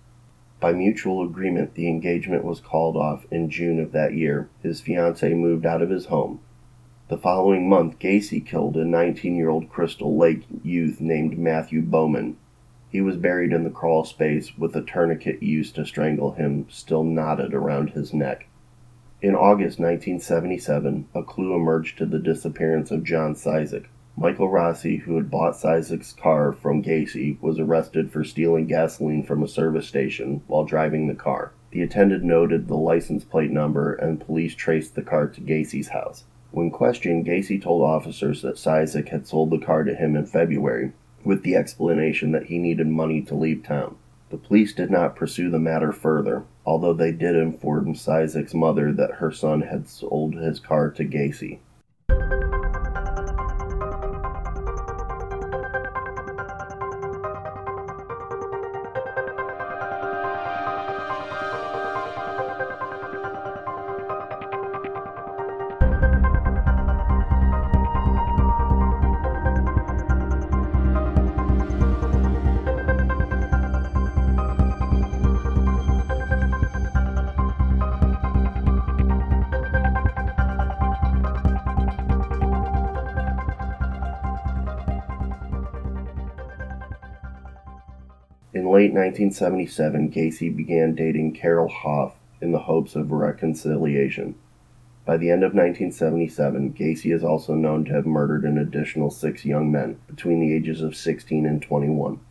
By 0.59 0.73
mutual 0.73 1.23
agreement, 1.23 1.73
the 1.73 1.87
engagement 1.87 2.43
was 2.45 2.59
called 2.59 2.95
off 2.95 3.25
in 3.31 3.49
June 3.49 3.79
of 3.79 3.91
that 3.93 4.13
year. 4.13 4.49
His 4.61 4.81
fiancee 4.81 5.33
moved 5.33 5.65
out 5.65 5.81
of 5.81 5.89
his 5.89 6.05
home. 6.05 6.41
The 7.07 7.17
following 7.17 7.67
month, 7.67 7.97
Gacy 7.97 8.45
killed 8.45 8.77
a 8.77 8.85
19 8.85 9.35
year 9.35 9.49
old 9.49 9.67
Crystal 9.67 10.15
Lake 10.15 10.43
youth 10.63 11.01
named 11.01 11.39
Matthew 11.39 11.81
Bowman. 11.81 12.37
He 12.91 12.99
was 12.99 13.15
buried 13.15 13.53
in 13.53 13.63
the 13.63 13.69
crawl 13.69 14.03
space 14.03 14.57
with 14.57 14.75
a 14.75 14.81
tourniquet 14.81 15.41
used 15.41 15.75
to 15.75 15.85
strangle 15.85 16.33
him 16.33 16.65
still 16.67 17.05
knotted 17.05 17.53
around 17.53 17.91
his 17.91 18.13
neck. 18.13 18.47
In 19.21 19.33
August 19.33 19.79
1977, 19.79 21.07
a 21.15 21.23
clue 21.23 21.55
emerged 21.55 21.97
to 21.99 22.05
the 22.05 22.19
disappearance 22.19 22.91
of 22.91 23.05
John 23.05 23.33
Cizik. 23.33 23.85
Michael 24.17 24.49
Rossi, 24.49 24.97
who 24.97 25.15
had 25.15 25.31
bought 25.31 25.53
Cizik's 25.53 26.11
car 26.11 26.51
from 26.51 26.83
Gacy, 26.83 27.39
was 27.39 27.59
arrested 27.59 28.11
for 28.11 28.25
stealing 28.25 28.67
gasoline 28.67 29.23
from 29.23 29.41
a 29.41 29.47
service 29.47 29.87
station 29.87 30.41
while 30.47 30.65
driving 30.65 31.07
the 31.07 31.15
car. 31.15 31.53
The 31.71 31.83
attendant 31.83 32.25
noted 32.25 32.67
the 32.67 32.75
license 32.75 33.23
plate 33.23 33.51
number 33.51 33.93
and 33.93 34.19
police 34.19 34.53
traced 34.53 34.95
the 34.95 35.01
car 35.01 35.27
to 35.27 35.39
Gacy's 35.39 35.87
house. 35.87 36.25
When 36.51 36.69
questioned, 36.69 37.25
Gacy 37.25 37.61
told 37.61 37.83
officers 37.83 38.41
that 38.41 38.57
Cizik 38.57 39.07
had 39.07 39.25
sold 39.25 39.49
the 39.51 39.65
car 39.65 39.85
to 39.85 39.95
him 39.95 40.17
in 40.17 40.25
February 40.25 40.91
with 41.25 41.43
the 41.43 41.55
explanation 41.55 42.31
that 42.31 42.45
he 42.45 42.57
needed 42.57 42.87
money 42.87 43.21
to 43.21 43.35
leave 43.35 43.63
town. 43.63 43.95
The 44.29 44.37
police 44.37 44.73
did 44.73 44.89
not 44.89 45.15
pursue 45.15 45.49
the 45.49 45.59
matter 45.59 45.91
further, 45.91 46.43
although 46.65 46.93
they 46.93 47.11
did 47.11 47.35
inform 47.35 47.95
Cizik's 47.95 48.53
mother 48.53 48.93
that 48.93 49.15
her 49.15 49.31
son 49.31 49.61
had 49.61 49.89
sold 49.89 50.35
his 50.35 50.59
car 50.59 50.89
to 50.91 51.03
Gacy. 51.03 51.59
Late 88.81 88.93
1977, 88.93 90.09
Gacy 90.09 90.49
began 90.49 90.95
dating 90.95 91.35
Carol 91.35 91.67
Hoff 91.67 92.15
in 92.41 92.51
the 92.51 92.57
hopes 92.57 92.95
of 92.95 93.11
reconciliation. 93.11 94.33
By 95.05 95.17
the 95.17 95.29
end 95.29 95.43
of 95.43 95.53
1977, 95.53 96.73
Gacy 96.73 97.13
is 97.13 97.23
also 97.23 97.53
known 97.53 97.85
to 97.85 97.93
have 97.93 98.07
murdered 98.07 98.43
an 98.43 98.57
additional 98.57 99.11
six 99.11 99.45
young 99.45 99.71
men 99.71 99.99
between 100.07 100.39
the 100.39 100.51
ages 100.51 100.81
of 100.81 100.95
16 100.95 101.45
and 101.45 101.61
21. 101.61 102.21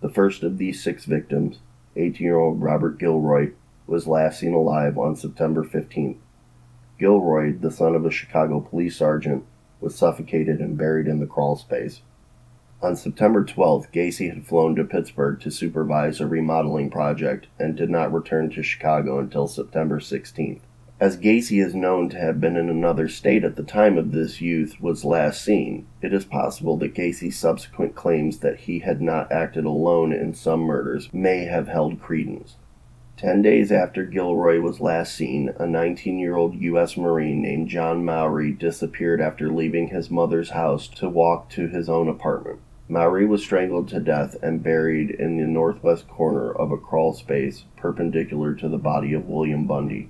The 0.00 0.08
first 0.08 0.44
of 0.44 0.58
these 0.58 0.80
six 0.80 1.06
victims, 1.06 1.58
18 1.96 2.24
year 2.24 2.38
old 2.38 2.62
Robert 2.62 3.00
Gilroy, 3.00 3.50
was 3.88 4.06
last 4.06 4.38
seen 4.38 4.54
alive 4.54 4.96
on 4.96 5.16
September 5.16 5.64
15th. 5.64 6.18
Gilroy, 7.00 7.58
the 7.58 7.72
son 7.72 7.96
of 7.96 8.06
a 8.06 8.12
Chicago 8.12 8.60
police 8.60 8.96
sergeant, 8.96 9.44
was 9.80 9.96
suffocated 9.96 10.60
and 10.60 10.78
buried 10.78 11.08
in 11.08 11.18
the 11.18 11.26
crawl 11.26 11.56
space. 11.56 12.02
On 12.82 12.94
September 12.94 13.42
12th, 13.42 13.90
Gacy 13.90 14.28
had 14.28 14.46
flown 14.46 14.76
to 14.76 14.84
Pittsburgh 14.84 15.40
to 15.40 15.50
supervise 15.50 16.20
a 16.20 16.26
remodeling 16.26 16.90
project 16.90 17.46
and 17.58 17.74
did 17.74 17.88
not 17.88 18.12
return 18.12 18.50
to 18.50 18.62
Chicago 18.62 19.18
until 19.18 19.48
September 19.48 19.98
16th. 19.98 20.60
As 21.00 21.16
Gacy 21.16 21.64
is 21.64 21.74
known 21.74 22.10
to 22.10 22.18
have 22.18 22.38
been 22.38 22.54
in 22.54 22.68
another 22.68 23.08
state 23.08 23.44
at 23.44 23.56
the 23.56 23.62
time 23.62 23.96
of 23.96 24.12
this 24.12 24.42
youth 24.42 24.78
was 24.78 25.06
last 25.06 25.42
seen, 25.42 25.86
it 26.02 26.12
is 26.12 26.26
possible 26.26 26.76
that 26.76 26.94
Gacy's 26.94 27.38
subsequent 27.38 27.94
claims 27.94 28.40
that 28.40 28.60
he 28.60 28.80
had 28.80 29.00
not 29.00 29.32
acted 29.32 29.64
alone 29.64 30.12
in 30.12 30.34
some 30.34 30.60
murders 30.60 31.08
may 31.14 31.46
have 31.46 31.68
held 31.68 32.00
credence. 32.00 32.56
Ten 33.16 33.40
days 33.40 33.72
after 33.72 34.04
Gilroy 34.04 34.60
was 34.60 34.80
last 34.80 35.14
seen, 35.14 35.50
a 35.58 35.66
19 35.66 36.18
year 36.18 36.36
old 36.36 36.54
U.S. 36.54 36.98
Marine 36.98 37.40
named 37.40 37.70
John 37.70 38.04
Mowery 38.04 38.52
disappeared 38.52 39.22
after 39.22 39.50
leaving 39.50 39.88
his 39.88 40.10
mother's 40.10 40.50
house 40.50 40.86
to 40.88 41.08
walk 41.08 41.48
to 41.50 41.68
his 41.68 41.88
own 41.88 42.08
apartment. 42.08 42.60
Mowery 42.88 43.26
was 43.26 43.42
strangled 43.42 43.88
to 43.88 43.98
death 43.98 44.36
and 44.44 44.62
buried 44.62 45.10
in 45.10 45.38
the 45.38 45.46
northwest 45.46 46.06
corner 46.06 46.52
of 46.52 46.70
a 46.70 46.76
crawl 46.76 47.12
space 47.12 47.64
perpendicular 47.76 48.54
to 48.54 48.68
the 48.68 48.78
body 48.78 49.12
of 49.12 49.28
William 49.28 49.66
Bundy. 49.66 50.08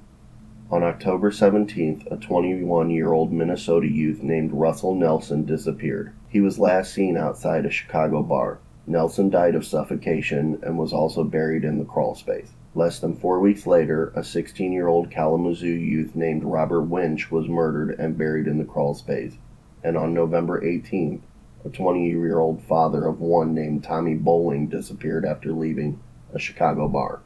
On 0.70 0.82
October 0.82 1.30
17th, 1.30 2.06
a 2.12 2.18
21 2.18 2.90
year 2.90 3.14
old 3.14 3.32
Minnesota 3.32 3.90
youth 3.90 4.22
named 4.22 4.52
Russell 4.52 4.94
Nelson 4.94 5.46
disappeared. 5.46 6.12
He 6.28 6.42
was 6.42 6.58
last 6.58 6.92
seen 6.92 7.16
outside 7.16 7.64
a 7.64 7.70
Chicago 7.70 8.22
bar. 8.22 8.58
Nelson 8.86 9.30
died 9.30 9.54
of 9.54 9.64
suffocation 9.64 10.58
and 10.62 10.76
was 10.76 10.92
also 10.92 11.24
buried 11.24 11.64
in 11.64 11.78
the 11.78 11.84
crawl 11.86 12.14
space. 12.14 12.52
Less 12.74 12.98
than 12.98 13.16
four 13.16 13.40
weeks 13.40 13.66
later, 13.66 14.12
a 14.14 14.22
16 14.22 14.70
year 14.70 14.88
old 14.88 15.10
Kalamazoo 15.10 15.66
youth 15.66 16.14
named 16.14 16.44
Robert 16.44 16.82
Winch 16.82 17.30
was 17.30 17.48
murdered 17.48 17.98
and 17.98 18.18
buried 18.18 18.46
in 18.46 18.58
the 18.58 18.66
crawl 18.66 18.92
space. 18.92 19.38
And 19.82 19.96
on 19.96 20.12
November 20.12 20.60
18th, 20.60 21.22
a 21.66 21.68
20 21.68 22.08
year 22.08 22.38
old 22.38 22.62
father 22.62 23.06
of 23.06 23.20
one 23.20 23.52
named 23.52 23.82
Tommy 23.82 24.14
Boling 24.14 24.68
disappeared 24.68 25.24
after 25.24 25.50
leaving 25.52 26.00
a 26.32 26.38
Chicago 26.38 26.86
bar. 26.86 27.22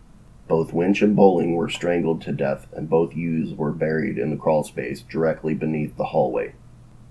Both 0.48 0.72
Winch 0.72 1.02
and 1.02 1.14
Boling 1.14 1.54
were 1.54 1.68
strangled 1.68 2.22
to 2.22 2.32
death, 2.32 2.66
and 2.72 2.88
both 2.88 3.14
youths 3.14 3.52
were 3.52 3.70
buried 3.70 4.16
in 4.16 4.30
the 4.30 4.38
crawl 4.38 4.64
space 4.64 5.02
directly 5.02 5.52
beneath 5.52 5.94
the 5.98 6.06
hallway. 6.06 6.54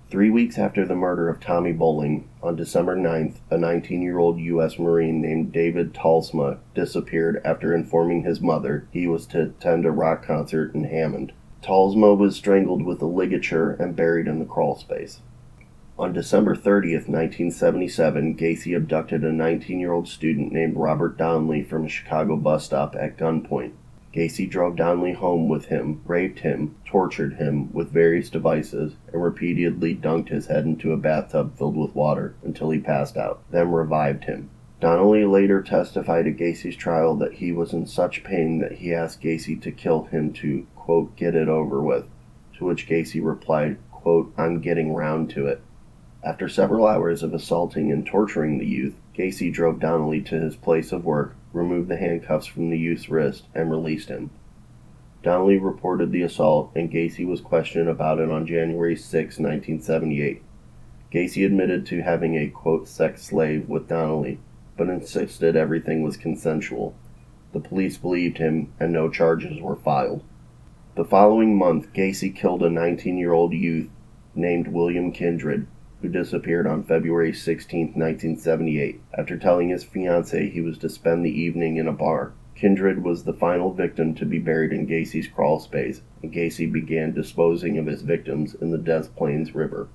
Three 0.10 0.32
weeks 0.32 0.58
after 0.58 0.88
the 0.88 0.96
murder 0.96 1.30
of 1.30 1.40
Tommy 1.40 1.72
Boling, 1.72 2.28
on 2.42 2.56
December 2.56 2.98
9th, 2.98 3.36
a 3.52 3.60
19 3.60 4.02
year 4.02 4.18
old 4.18 4.40
U.S. 4.40 4.80
Marine 4.80 5.22
named 5.22 5.52
David 5.52 5.94
Talsma 5.94 6.58
disappeared 6.74 7.40
after 7.46 7.76
informing 7.76 8.24
his 8.24 8.42
mother 8.42 8.88
he 8.92 9.06
was 9.06 9.28
to 9.28 9.44
attend 9.44 9.86
a 9.86 9.92
rock 9.92 10.26
concert 10.26 10.74
in 10.74 10.86
Hammond. 10.86 11.34
Talsma 11.62 12.18
was 12.18 12.36
strangled 12.36 12.82
with 12.82 13.04
a 13.04 13.06
ligature 13.06 13.74
and 13.74 13.96
buried 13.96 14.28
in 14.28 14.40
the 14.40 14.46
crawl 14.46 14.76
space. 14.76 15.20
On 16.00 16.14
December 16.14 16.56
30th, 16.56 17.10
1977, 17.10 18.38
Gacy 18.38 18.74
abducted 18.74 19.26
a 19.26 19.34
19 19.34 19.82
year 19.82 19.92
old 19.92 20.08
student 20.08 20.54
named 20.54 20.78
Robert 20.78 21.18
Donnelly 21.18 21.62
from 21.62 21.84
a 21.84 21.90
Chicago 21.90 22.38
bus 22.38 22.64
stop 22.64 22.96
at 22.96 23.18
gunpoint. 23.18 23.74
Gacy 24.16 24.50
drove 24.50 24.78
Donnelly 24.78 25.12
home 25.12 25.50
with 25.50 25.66
him, 25.66 26.00
raped 26.06 26.40
him, 26.40 26.78
tortured 26.86 27.34
him 27.34 27.70
with 27.74 27.92
various 27.92 28.30
devices, 28.30 28.96
and 29.12 29.22
repeatedly 29.22 29.94
dunked 29.94 30.30
his 30.30 30.48
head 30.48 30.64
into 30.64 30.94
a 30.94 30.98
bathtub 30.98 31.58
filled 31.58 31.76
with 31.76 31.94
water 31.94 32.34
until 32.44 32.70
he 32.70 32.80
passed 32.80 33.18
out, 33.18 33.42
then 33.52 33.70
revived 33.70 34.24
him. 34.24 34.50
Donnelly 34.80 35.26
later 35.26 35.62
testified 35.62 36.28
at 36.28 36.38
Gacy's 36.38 36.78
trial 36.78 37.18
that 37.18 37.34
he 37.34 37.52
was 37.52 37.74
in 37.74 37.86
such 37.86 38.24
pain 38.24 38.60
that 38.60 38.78
he 38.78 38.94
asked 38.94 39.22
Gacy 39.22 39.62
to 39.62 39.72
kill 39.74 40.06
him 40.06 40.32
to, 40.36 40.66
quote, 40.78 41.18
get 41.18 41.36
it 41.36 41.50
over 41.50 41.82
with, 41.82 42.08
to 42.58 42.64
which 42.64 42.88
Gacy 42.88 43.22
replied, 43.22 43.78
quote, 43.92 44.34
I'm 44.38 44.62
getting 44.62 44.94
round 44.94 45.30
to 45.32 45.48
it. 45.48 45.62
After 46.22 46.50
several 46.50 46.86
hours 46.86 47.24
of 47.24 47.34
assaulting 47.34 47.94
and 47.94 48.06
torturing 48.06 48.58
the 48.58 48.66
youth, 48.66 48.96
Gacy 49.18 49.54
drove 49.54 49.80
Donnelly 49.80 50.22
to 50.24 50.42
his 50.42 50.58
place 50.58 50.92
of 50.92 51.06
work, 51.06 51.38
removed 51.54 51.88
the 51.88 51.96
handcuffs 51.96 52.46
from 52.46 52.70
the 52.70 52.78
youth's 52.78 53.10
wrist, 53.10 53.48
and 53.56 53.72
released 53.72 54.10
him. 54.10 54.30
Donnelly 55.24 55.58
reported 55.58 56.12
the 56.12 56.22
assault, 56.22 56.72
and 56.76 56.92
Gacy 56.92 57.26
was 57.26 57.40
questioned 57.40 57.88
about 57.88 58.20
it 58.20 58.30
on 58.30 58.46
January 58.46 58.98
6, 58.98 59.40
1978. 59.40 60.42
Gacy 61.10 61.46
admitted 61.46 61.86
to 61.86 62.02
having 62.02 62.36
a 62.36 62.50
quote 62.50 62.90
sex 62.90 63.24
slave 63.24 63.70
with 63.70 63.88
Donnelly, 63.88 64.40
but 64.76 64.90
insisted 64.90 65.56
everything 65.56 66.04
was 66.04 66.18
consensual. 66.18 66.96
The 67.54 67.62
police 67.62 67.98
believed 67.98 68.40
him, 68.40 68.74
and 68.78 68.92
no 68.92 69.10
charges 69.10 69.62
were 69.62 69.78
filed. 69.78 70.24
The 70.96 71.06
following 71.06 71.58
month, 71.58 71.94
Gacy 71.94 72.36
killed 72.36 72.62
a 72.62 72.70
19 72.70 73.18
year 73.18 73.32
old 73.32 73.54
youth 73.54 73.90
named 74.36 74.68
William 74.68 75.14
Kindred, 75.14 75.66
who 76.02 76.08
disappeared 76.08 76.66
on 76.66 76.84
February 76.84 77.34
16, 77.34 77.88
1978, 77.88 79.02
after 79.18 79.38
telling 79.38 79.70
his 79.70 79.84
fiancee 79.84 80.50
he 80.50 80.62
was 80.62 80.78
to 80.78 80.90
spend 80.90 81.26
the 81.26 81.42
evening 81.42 81.78
in 81.78 81.88
a 81.88 81.94
bar. 81.94 82.34
Kindred 82.56 83.04
was 83.04 83.24
the 83.24 83.34
final 83.34 83.74
victim 83.74 84.14
to 84.16 84.26
be 84.26 84.40
buried 84.40 84.74
in 84.74 84.88
Gacy's 84.88 85.28
crawl 85.28 85.60
space, 85.60 86.02
and 86.22 86.34
Gacy 86.34 86.72
began 86.72 87.14
disposing 87.14 87.78
of 87.78 87.86
his 87.86 88.02
victims 88.02 88.54
in 88.54 88.72
the 88.72 88.78
Des 88.78 89.08
Plaines 89.16 89.56
River. 89.56 89.88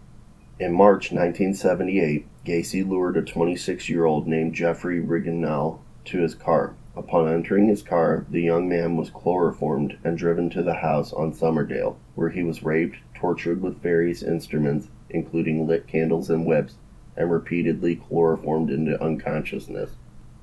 In 0.59 0.73
March 0.73 1.11
1978, 1.11 2.27
Gacy 2.45 2.89
lured 2.89 3.17
a 3.17 3.23
26 3.23 3.89
year 3.89 4.05
old 4.05 4.29
named 4.29 4.55
Jeffrey 4.55 5.01
Rignall 5.01 5.81
to 6.05 6.21
his 6.21 6.35
car. 6.35 6.75
Upon 6.97 7.29
entering 7.29 7.67
his 7.67 7.83
car, 7.83 8.25
the 8.31 8.41
young 8.41 8.69
man 8.69 8.97
was 8.97 9.11
chloroformed 9.11 9.99
and 10.05 10.17
driven 10.17 10.49
to 10.51 10.63
the 10.63 10.75
house 10.75 11.13
on 11.13 11.33
Summerdale, 11.33 11.97
where 12.15 12.31
he 12.31 12.45
was 12.45 12.63
raped, 12.63 12.99
tortured 13.15 13.61
with 13.61 13.83
various 13.83 14.23
instruments, 14.23 14.89
including 15.11 15.67
lit 15.67 15.87
candles 15.87 16.31
and 16.31 16.47
whips, 16.47 16.75
and 17.17 17.31
repeatedly 17.31 17.97
chloroformed 17.97 18.71
into 18.71 19.03
unconsciousness. 19.03 19.97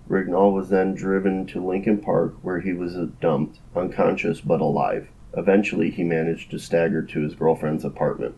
Rignall 0.10 0.54
was 0.54 0.70
then 0.70 0.94
driven 0.94 1.46
to 1.48 1.66
Lincoln 1.66 2.00
Park, 2.00 2.36
where 2.42 2.60
he 2.60 2.74
was 2.74 2.96
dumped, 3.22 3.60
unconscious 3.76 4.42
but 4.42 4.62
alive. 4.62 5.08
Eventually, 5.38 5.90
he 5.90 6.04
managed 6.04 6.52
to 6.52 6.60
stagger 6.60 7.02
to 7.02 7.22
his 7.22 7.36
girlfriend's 7.36 7.86
apartment. 7.86 8.36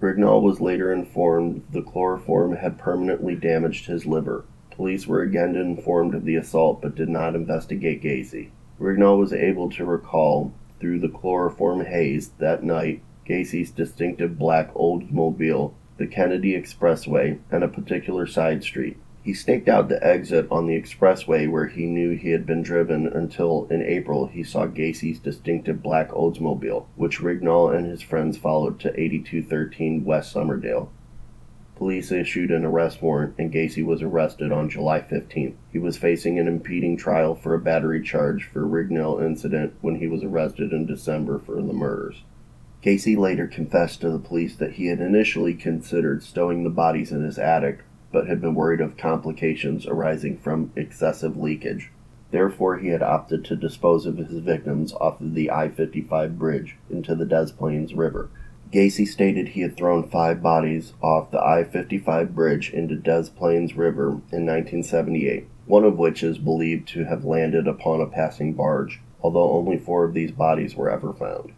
Rignall 0.00 0.42
was 0.42 0.60
later 0.60 0.92
informed 0.92 1.64
the 1.72 1.80
chloroform 1.80 2.56
had 2.56 2.78
permanently 2.78 3.34
damaged 3.34 3.86
his 3.86 4.04
liver. 4.04 4.44
Police 4.70 5.06
were 5.06 5.22
again 5.22 5.56
informed 5.56 6.14
of 6.14 6.26
the 6.26 6.36
assault 6.36 6.82
but 6.82 6.94
did 6.94 7.08
not 7.08 7.34
investigate 7.34 8.02
Gacy. 8.02 8.50
Rignall 8.78 9.18
was 9.18 9.32
able 9.32 9.70
to 9.70 9.86
recall, 9.86 10.52
through 10.78 10.98
the 10.98 11.08
chloroform 11.08 11.86
haze 11.86 12.28
that 12.38 12.62
night, 12.62 13.00
Gacy's 13.26 13.70
distinctive 13.70 14.38
black 14.38 14.72
Oldsmobile, 14.74 15.74
the 15.98 16.06
Kennedy 16.06 16.52
Expressway, 16.52 17.38
and 17.50 17.64
a 17.64 17.68
particular 17.68 18.26
side 18.26 18.62
street. 18.62 18.98
He 19.26 19.34
staked 19.34 19.68
out 19.68 19.88
the 19.88 20.06
exit 20.06 20.46
on 20.52 20.68
the 20.68 20.80
expressway 20.80 21.50
where 21.50 21.66
he 21.66 21.86
knew 21.86 22.10
he 22.12 22.30
had 22.30 22.46
been 22.46 22.62
driven 22.62 23.08
until 23.08 23.66
in 23.68 23.82
April 23.82 24.28
he 24.28 24.44
saw 24.44 24.68
Gacy's 24.68 25.18
distinctive 25.18 25.82
black 25.82 26.10
Oldsmobile, 26.10 26.86
which 26.94 27.18
Rignall 27.20 27.76
and 27.76 27.86
his 27.86 28.02
friends 28.02 28.38
followed 28.38 28.78
to 28.78 28.90
8213 28.90 30.04
West 30.04 30.32
Summerdale. 30.32 30.90
Police 31.74 32.12
issued 32.12 32.52
an 32.52 32.64
arrest 32.64 33.02
warrant 33.02 33.34
and 33.36 33.52
Gacy 33.52 33.84
was 33.84 34.00
arrested 34.00 34.52
on 34.52 34.70
July 34.70 35.00
15th. 35.00 35.56
He 35.72 35.80
was 35.80 35.98
facing 35.98 36.38
an 36.38 36.46
impeding 36.46 36.96
trial 36.96 37.34
for 37.34 37.52
a 37.52 37.58
battery 37.58 38.02
charge 38.02 38.44
for 38.44 38.64
Rignall 38.64 39.20
incident 39.20 39.74
when 39.80 39.96
he 39.96 40.06
was 40.06 40.22
arrested 40.22 40.72
in 40.72 40.86
December 40.86 41.40
for 41.40 41.56
the 41.56 41.72
murders. 41.72 42.22
Gacy 42.86 43.18
later 43.18 43.48
confessed 43.48 44.00
to 44.02 44.10
the 44.10 44.20
police 44.20 44.54
that 44.54 44.74
he 44.74 44.86
had 44.86 45.00
initially 45.00 45.54
considered 45.54 46.22
stowing 46.22 46.62
the 46.62 46.70
bodies 46.70 47.10
in 47.10 47.24
his 47.24 47.36
attic, 47.36 47.80
but 48.12 48.28
had 48.28 48.40
been 48.40 48.54
worried 48.54 48.80
of 48.80 48.96
complications 48.96 49.88
arising 49.88 50.38
from 50.38 50.70
excessive 50.76 51.36
leakage. 51.36 51.90
Therefore, 52.30 52.78
he 52.78 52.90
had 52.90 53.02
opted 53.02 53.44
to 53.44 53.56
dispose 53.56 54.06
of 54.06 54.18
his 54.18 54.38
victims 54.38 54.92
off 55.00 55.20
of 55.20 55.34
the 55.34 55.50
I 55.50 55.68
55 55.68 56.38
bridge 56.38 56.76
into 56.88 57.16
the 57.16 57.24
Des 57.24 57.48
Plaines 57.58 57.92
River. 57.92 58.28
Gacy 58.72 59.04
stated 59.04 59.48
he 59.48 59.62
had 59.62 59.76
thrown 59.76 60.08
five 60.08 60.40
bodies 60.40 60.92
off 61.02 61.32
the 61.32 61.44
I 61.44 61.64
55 61.64 62.36
bridge 62.36 62.70
into 62.72 62.94
Des 62.94 63.30
Plaines 63.36 63.76
River 63.76 64.10
in 64.30 64.46
1978, 64.46 65.48
one 65.66 65.82
of 65.82 65.98
which 65.98 66.22
is 66.22 66.38
believed 66.38 66.86
to 66.90 67.06
have 67.06 67.24
landed 67.24 67.66
upon 67.66 68.00
a 68.00 68.06
passing 68.06 68.52
barge, 68.52 69.00
although 69.20 69.50
only 69.50 69.76
four 69.76 70.04
of 70.04 70.14
these 70.14 70.30
bodies 70.30 70.76
were 70.76 70.88
ever 70.88 71.12
found. 71.12 71.52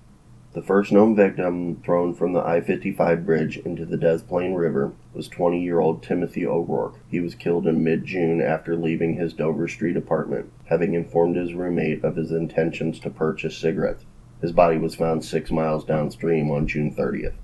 The 0.58 0.64
first 0.64 0.90
known 0.90 1.14
victim 1.14 1.76
thrown 1.84 2.14
from 2.14 2.32
the 2.32 2.44
I 2.44 2.60
55 2.60 3.24
bridge 3.24 3.58
into 3.58 3.86
the 3.86 3.96
Des 3.96 4.18
Plaines 4.18 4.56
River 4.56 4.90
was 5.14 5.28
20 5.28 5.62
year 5.62 5.78
old 5.78 6.02
Timothy 6.02 6.44
O'Rourke. 6.44 6.98
He 7.08 7.20
was 7.20 7.36
killed 7.36 7.68
in 7.68 7.84
mid 7.84 8.04
June 8.04 8.40
after 8.40 8.74
leaving 8.74 9.14
his 9.14 9.32
Dover 9.32 9.68
Street 9.68 9.96
apartment, 9.96 10.50
having 10.64 10.94
informed 10.94 11.36
his 11.36 11.54
roommate 11.54 12.02
of 12.02 12.16
his 12.16 12.32
intentions 12.32 12.98
to 12.98 13.08
purchase 13.08 13.56
cigarettes. 13.56 14.04
His 14.40 14.50
body 14.50 14.78
was 14.78 14.96
found 14.96 15.24
six 15.24 15.52
miles 15.52 15.84
downstream 15.84 16.50
on 16.50 16.66
June 16.66 16.92
30th. 16.92 17.36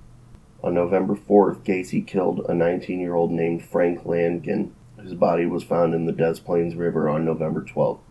On 0.61 0.73
November 0.73 1.15
4th, 1.15 1.63
Gacy 1.63 2.05
killed 2.05 2.45
a 2.49 2.53
19 2.53 2.99
year 2.99 3.15
old 3.15 3.31
named 3.31 3.63
Frank 3.63 4.03
Landgren. 4.03 4.71
His 5.01 5.13
body 5.13 5.45
was 5.45 5.63
found 5.63 5.93
in 5.93 6.05
the 6.05 6.11
Des 6.11 6.41
Plaines 6.41 6.75
River 6.75 7.07
on 7.07 7.23
November 7.23 7.61
12th. 7.61 8.01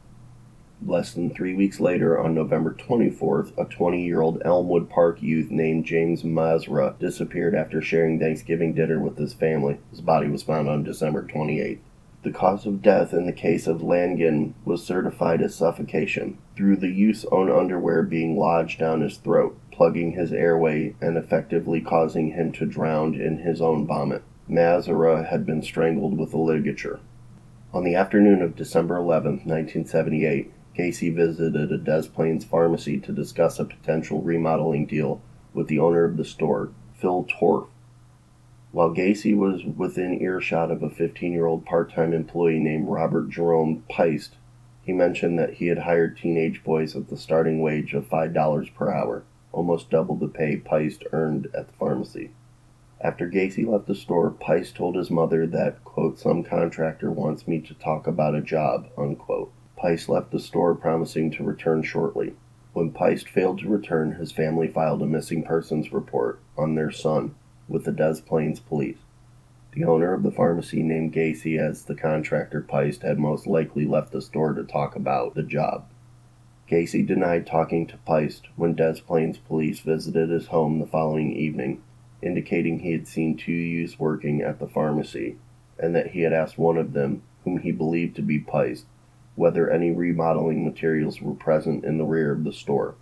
Less 0.86 1.14
than 1.14 1.30
three 1.30 1.54
weeks 1.54 1.80
later, 1.80 2.18
on 2.18 2.34
November 2.34 2.74
24th, 2.74 3.56
a 3.56 3.64
20 3.64 4.04
year 4.04 4.20
old 4.20 4.42
Elmwood 4.44 4.90
Park 4.90 5.22
youth 5.22 5.50
named 5.50 5.86
James 5.86 6.24
Mazzara 6.24 6.98
disappeared 6.98 7.54
after 7.54 7.80
sharing 7.80 8.18
Thanksgiving 8.18 8.74
dinner 8.74 9.00
with 9.00 9.16
his 9.16 9.32
family. 9.32 9.78
His 9.90 10.02
body 10.02 10.28
was 10.28 10.42
found 10.42 10.68
on 10.68 10.84
December 10.84 11.22
28th. 11.22 11.78
The 12.22 12.30
cause 12.30 12.66
of 12.66 12.82
death 12.82 13.14
in 13.14 13.24
the 13.24 13.32
case 13.32 13.66
of 13.66 13.80
Landgren 13.80 14.52
was 14.66 14.84
certified 14.84 15.40
as 15.40 15.54
suffocation, 15.54 16.36
through 16.54 16.76
the 16.76 16.90
youth's 16.90 17.24
own 17.32 17.50
underwear 17.50 18.02
being 18.02 18.36
lodged 18.36 18.78
down 18.78 19.00
his 19.00 19.16
throat, 19.16 19.58
plugging 19.70 20.12
his 20.12 20.32
airway 20.32 20.94
and 21.00 21.16
effectively 21.16 21.80
causing 21.80 22.32
him 22.32 22.52
to 22.52 22.66
drown 22.66 23.14
in 23.14 23.38
his 23.38 23.62
own 23.62 23.86
vomit. 23.86 24.22
Mazzara 24.48 25.28
had 25.28 25.46
been 25.46 25.62
strangled 25.62 26.18
with 26.18 26.34
a 26.34 26.38
ligature. 26.38 27.00
On 27.72 27.84
the 27.84 27.94
afternoon 27.94 28.42
of 28.42 28.54
December 28.54 28.96
11, 28.96 29.42
1978, 29.44 30.52
Gacy 30.76 31.14
visited 31.14 31.70
a 31.70 31.78
Des 31.78 32.08
Plaines 32.08 32.44
pharmacy 32.44 32.98
to 32.98 33.12
discuss 33.12 33.60
a 33.60 33.64
potential 33.64 34.20
remodeling 34.20 34.86
deal 34.86 35.22
with 35.52 35.68
the 35.68 35.78
owner 35.78 36.04
of 36.04 36.16
the 36.16 36.24
store, 36.24 36.70
Phil 36.94 37.24
Torf. 37.24 37.68
While 38.72 38.92
Gacy 38.92 39.36
was 39.36 39.64
within 39.64 40.20
earshot 40.20 40.72
of 40.72 40.82
a 40.82 40.90
15 40.90 41.32
year 41.32 41.46
old 41.46 41.64
part 41.64 41.92
time 41.92 42.12
employee 42.12 42.58
named 42.58 42.88
Robert 42.88 43.30
Jerome 43.30 43.84
Piest, 43.88 44.34
he 44.82 44.92
mentioned 44.92 45.38
that 45.38 45.54
he 45.54 45.68
had 45.68 45.78
hired 45.78 46.16
teenage 46.16 46.64
boys 46.64 46.96
at 46.96 47.08
the 47.08 47.16
starting 47.16 47.60
wage 47.60 47.94
of 47.94 48.08
$5 48.08 48.74
per 48.74 48.90
hour, 48.90 49.22
almost 49.52 49.90
double 49.90 50.16
the 50.16 50.26
pay 50.26 50.56
Piest 50.56 51.04
earned 51.12 51.46
at 51.54 51.68
the 51.68 51.74
pharmacy. 51.74 52.32
After 53.00 53.30
Gacy 53.30 53.64
left 53.64 53.86
the 53.86 53.94
store, 53.94 54.32
Piest 54.32 54.74
told 54.74 54.96
his 54.96 55.08
mother 55.08 55.46
that, 55.46 55.84
quote, 55.84 56.18
some 56.18 56.42
contractor 56.42 57.12
wants 57.12 57.46
me 57.46 57.60
to 57.60 57.74
talk 57.74 58.08
about 58.08 58.34
a 58.34 58.40
job, 58.40 58.88
unquote. 58.98 59.52
Piest 59.84 60.08
left 60.08 60.30
the 60.30 60.40
store 60.40 60.74
promising 60.74 61.30
to 61.32 61.44
return 61.44 61.82
shortly. 61.82 62.32
When 62.72 62.90
Piest 62.90 63.28
failed 63.28 63.58
to 63.58 63.68
return, 63.68 64.12
his 64.12 64.32
family 64.32 64.66
filed 64.66 65.02
a 65.02 65.06
missing 65.06 65.42
persons 65.42 65.92
report 65.92 66.40
on 66.56 66.74
their 66.74 66.90
son 66.90 67.34
with 67.68 67.84
the 67.84 67.92
Des 67.92 68.22
Plaines 68.22 68.60
police. 68.60 68.96
The 69.72 69.84
owner 69.84 70.14
of 70.14 70.22
the 70.22 70.30
pharmacy 70.30 70.82
named 70.82 71.12
Gacy 71.12 71.58
as 71.58 71.84
the 71.84 71.94
contractor 71.94 72.62
Piest 72.62 73.02
had 73.02 73.18
most 73.18 73.46
likely 73.46 73.84
left 73.84 74.12
the 74.12 74.22
store 74.22 74.54
to 74.54 74.64
talk 74.64 74.96
about 74.96 75.34
the 75.34 75.42
job. 75.42 75.84
Gacy 76.66 77.06
denied 77.06 77.46
talking 77.46 77.86
to 77.88 77.98
Piest 78.06 78.48
when 78.56 78.72
Des 78.72 79.02
Plaines 79.06 79.36
police 79.36 79.80
visited 79.80 80.30
his 80.30 80.46
home 80.46 80.78
the 80.78 80.86
following 80.86 81.30
evening, 81.34 81.82
indicating 82.22 82.78
he 82.78 82.92
had 82.92 83.06
seen 83.06 83.36
two 83.36 83.52
youths 83.52 83.98
working 83.98 84.40
at 84.40 84.60
the 84.60 84.66
pharmacy 84.66 85.36
and 85.78 85.94
that 85.94 86.12
he 86.12 86.22
had 86.22 86.32
asked 86.32 86.56
one 86.56 86.78
of 86.78 86.94
them, 86.94 87.22
whom 87.44 87.58
he 87.58 87.70
believed 87.70 88.16
to 88.16 88.22
be 88.22 88.38
Piest, 88.38 88.86
whether 89.36 89.70
any 89.70 89.90
remodeling 89.90 90.64
materials 90.64 91.20
were 91.20 91.34
present 91.34 91.84
in 91.84 91.98
the 91.98 92.04
rear 92.04 92.32
of 92.32 92.44
the 92.44 92.52
store. 92.52 92.94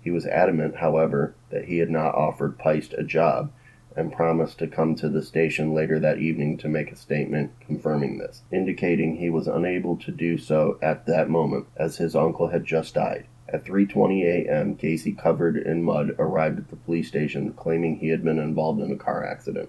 He 0.00 0.10
was 0.10 0.26
adamant, 0.26 0.76
however, 0.76 1.34
that 1.50 1.66
he 1.66 1.78
had 1.78 1.90
not 1.90 2.14
offered 2.14 2.58
Piest 2.58 2.94
a 2.94 3.02
job 3.02 3.50
and 3.96 4.12
promised 4.12 4.58
to 4.58 4.66
come 4.66 4.94
to 4.94 5.08
the 5.08 5.22
station 5.22 5.74
later 5.74 5.98
that 5.98 6.18
evening 6.18 6.56
to 6.58 6.68
make 6.68 6.92
a 6.92 6.96
statement 6.96 7.50
confirming 7.60 8.18
this, 8.18 8.42
indicating 8.52 9.16
he 9.16 9.28
was 9.28 9.48
unable 9.48 9.96
to 9.96 10.12
do 10.12 10.38
so 10.38 10.78
at 10.80 11.06
that 11.06 11.28
moment 11.28 11.66
as 11.76 11.96
his 11.96 12.14
uncle 12.14 12.48
had 12.48 12.64
just 12.64 12.94
died. 12.94 13.26
At 13.48 13.64
3:20 13.64 14.22
a.m., 14.24 14.76
Gacy, 14.76 15.16
covered 15.16 15.56
in 15.56 15.82
mud, 15.82 16.14
arrived 16.18 16.58
at 16.58 16.68
the 16.68 16.76
police 16.76 17.08
station 17.08 17.52
claiming 17.54 17.96
he 17.96 18.08
had 18.08 18.22
been 18.22 18.38
involved 18.38 18.80
in 18.80 18.92
a 18.92 18.96
car 18.96 19.24
accident. 19.24 19.68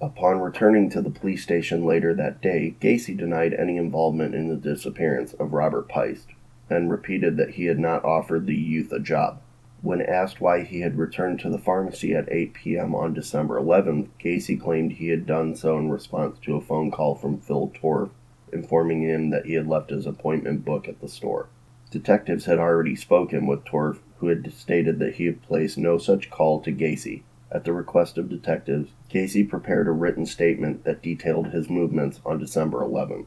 Upon 0.00 0.40
returning 0.40 0.90
to 0.90 1.02
the 1.02 1.10
police 1.10 1.42
station 1.42 1.84
later 1.84 2.14
that 2.14 2.40
day, 2.40 2.76
Gacy 2.80 3.16
denied 3.16 3.52
any 3.54 3.76
involvement 3.76 4.34
in 4.34 4.48
the 4.48 4.56
disappearance 4.56 5.32
of 5.34 5.52
Robert 5.52 5.88
Piest 5.88 6.28
and 6.70 6.90
repeated 6.90 7.36
that 7.36 7.54
he 7.54 7.66
had 7.66 7.78
not 7.78 8.04
offered 8.04 8.46
the 8.46 8.54
youth 8.54 8.92
a 8.92 9.00
job. 9.00 9.40
When 9.82 10.00
asked 10.00 10.40
why 10.40 10.62
he 10.62 10.80
had 10.80 10.98
returned 10.98 11.40
to 11.40 11.50
the 11.50 11.58
pharmacy 11.58 12.14
at 12.14 12.30
8 12.30 12.54
p.m. 12.54 12.94
on 12.94 13.14
December 13.14 13.60
11th, 13.60 14.08
Gacy 14.22 14.60
claimed 14.60 14.92
he 14.92 15.08
had 15.08 15.26
done 15.26 15.56
so 15.56 15.78
in 15.78 15.90
response 15.90 16.38
to 16.40 16.56
a 16.56 16.60
phone 16.60 16.90
call 16.90 17.14
from 17.14 17.38
Phil 17.38 17.72
Torf 17.74 18.10
informing 18.52 19.02
him 19.02 19.30
that 19.30 19.46
he 19.46 19.54
had 19.54 19.66
left 19.66 19.90
his 19.90 20.06
appointment 20.06 20.64
book 20.64 20.88
at 20.88 21.00
the 21.00 21.08
store. 21.08 21.48
Detectives 21.90 22.44
had 22.44 22.58
already 22.58 22.94
spoken 22.94 23.46
with 23.46 23.64
Torf, 23.64 23.98
who 24.18 24.28
had 24.28 24.52
stated 24.52 24.98
that 24.98 25.14
he 25.14 25.26
had 25.26 25.42
placed 25.42 25.78
no 25.78 25.98
such 25.98 26.30
call 26.30 26.60
to 26.60 26.72
Gacy. 26.72 27.22
At 27.50 27.64
the 27.64 27.72
request 27.72 28.18
of 28.18 28.28
detectives, 28.28 28.90
Gacy 29.10 29.48
prepared 29.48 29.88
a 29.88 29.92
written 29.92 30.26
statement 30.26 30.84
that 30.84 31.02
detailed 31.02 31.48
his 31.48 31.70
movements 31.70 32.20
on 32.26 32.38
December 32.38 32.80
11th. 32.80 33.26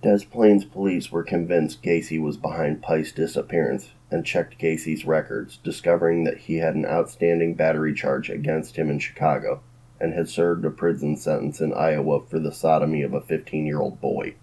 Des 0.00 0.24
Plaines 0.30 0.64
police 0.64 1.12
were 1.12 1.22
convinced 1.22 1.82
Gacy 1.82 2.20
was 2.20 2.36
behind 2.36 2.82
Piest's 2.82 3.12
disappearance 3.12 3.90
and 4.10 4.24
checked 4.24 4.58
Gacy's 4.58 5.04
records, 5.04 5.58
discovering 5.58 6.24
that 6.24 6.38
he 6.38 6.56
had 6.56 6.74
an 6.74 6.86
outstanding 6.86 7.54
battery 7.54 7.94
charge 7.94 8.30
against 8.30 8.76
him 8.76 8.90
in 8.90 8.98
Chicago 8.98 9.60
and 10.00 10.14
had 10.14 10.28
served 10.28 10.64
a 10.64 10.70
prison 10.70 11.16
sentence 11.16 11.60
in 11.60 11.72
Iowa 11.72 12.20
for 12.26 12.40
the 12.40 12.52
sodomy 12.52 13.02
of 13.02 13.14
a 13.14 13.20
15 13.20 13.66
year 13.66 13.80
old 13.80 14.00
boy. 14.00 14.34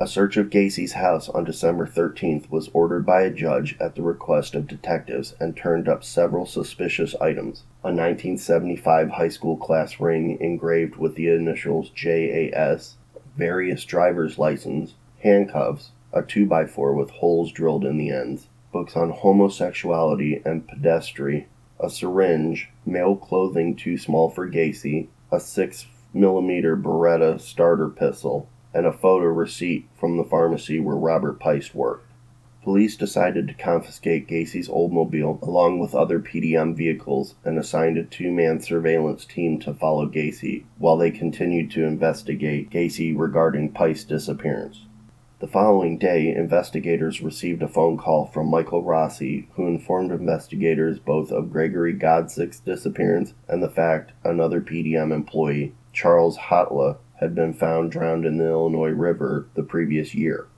A 0.00 0.06
search 0.06 0.36
of 0.36 0.50
Gacy's 0.50 0.94
house 0.94 1.28
on 1.28 1.44
December 1.44 1.86
13th 1.86 2.50
was 2.50 2.70
ordered 2.72 3.06
by 3.06 3.22
a 3.22 3.30
judge 3.30 3.76
at 3.78 3.94
the 3.94 4.02
request 4.02 4.54
of 4.54 4.66
detectives 4.66 5.34
and 5.38 5.56
turned 5.56 5.88
up 5.88 6.02
several 6.02 6.44
suspicious 6.44 7.14
items. 7.20 7.64
A 7.84 7.88
1975 7.88 9.10
high 9.10 9.28
school 9.28 9.56
class 9.56 10.00
ring 10.00 10.38
engraved 10.40 10.96
with 10.96 11.14
the 11.14 11.28
initials 11.28 11.90
JAS, 11.90 12.96
various 13.36 13.84
driver's 13.84 14.38
license, 14.38 14.94
handcuffs, 15.22 15.92
a 16.12 16.22
2x4 16.22 16.96
with 16.96 17.10
holes 17.10 17.52
drilled 17.52 17.84
in 17.84 17.96
the 17.96 18.10
ends, 18.10 18.48
books 18.72 18.96
on 18.96 19.10
homosexuality 19.10 20.42
and 20.44 20.66
pederasty, 20.66 21.46
a 21.78 21.88
syringe, 21.88 22.70
male 22.84 23.14
clothing 23.14 23.76
too 23.76 23.96
small 23.96 24.30
for 24.30 24.50
Gacy, 24.50 25.08
a 25.30 25.38
6 25.38 25.86
millimeter 26.12 26.76
Beretta 26.76 27.40
starter 27.40 27.88
pistol, 27.88 28.48
and 28.74 28.86
a 28.86 28.92
photo 28.92 29.26
receipt 29.26 29.88
from 29.94 30.16
the 30.16 30.24
pharmacy 30.24 30.80
where 30.80 30.96
Robert 30.96 31.38
Piest 31.38 31.74
worked. 31.74 32.08
Police 32.62 32.96
decided 32.96 33.48
to 33.48 33.54
confiscate 33.54 34.28
Gacy's 34.28 34.68
Oldsmobile 34.68 35.42
along 35.42 35.80
with 35.80 35.96
other 35.96 36.20
PDM 36.20 36.76
vehicles 36.76 37.34
and 37.44 37.58
assigned 37.58 37.98
a 37.98 38.04
two 38.04 38.30
man 38.30 38.60
surveillance 38.60 39.24
team 39.24 39.58
to 39.60 39.74
follow 39.74 40.06
Gacy 40.06 40.62
while 40.78 40.96
they 40.96 41.10
continued 41.10 41.72
to 41.72 41.84
investigate 41.84 42.70
Gacy 42.70 43.18
regarding 43.18 43.72
Piest's 43.72 44.04
disappearance. 44.04 44.82
The 45.40 45.48
following 45.48 45.98
day, 45.98 46.32
investigators 46.32 47.20
received 47.20 47.64
a 47.64 47.68
phone 47.68 47.98
call 47.98 48.26
from 48.26 48.46
Michael 48.46 48.84
Rossi, 48.84 49.48
who 49.54 49.66
informed 49.66 50.12
investigators 50.12 51.00
both 51.00 51.32
of 51.32 51.50
Gregory 51.50 51.94
Godzik's 51.94 52.60
disappearance 52.60 53.34
and 53.48 53.60
the 53.60 53.68
fact 53.68 54.12
another 54.22 54.60
PDM 54.60 55.12
employee, 55.12 55.74
Charles 55.92 56.38
Hattula, 56.38 56.98
had 57.22 57.36
been 57.36 57.54
found 57.54 57.92
drowned 57.92 58.26
in 58.26 58.36
the 58.36 58.48
Illinois 58.48 58.90
River 58.90 59.46
the 59.54 59.62
previous 59.62 60.12
year. 60.12 60.48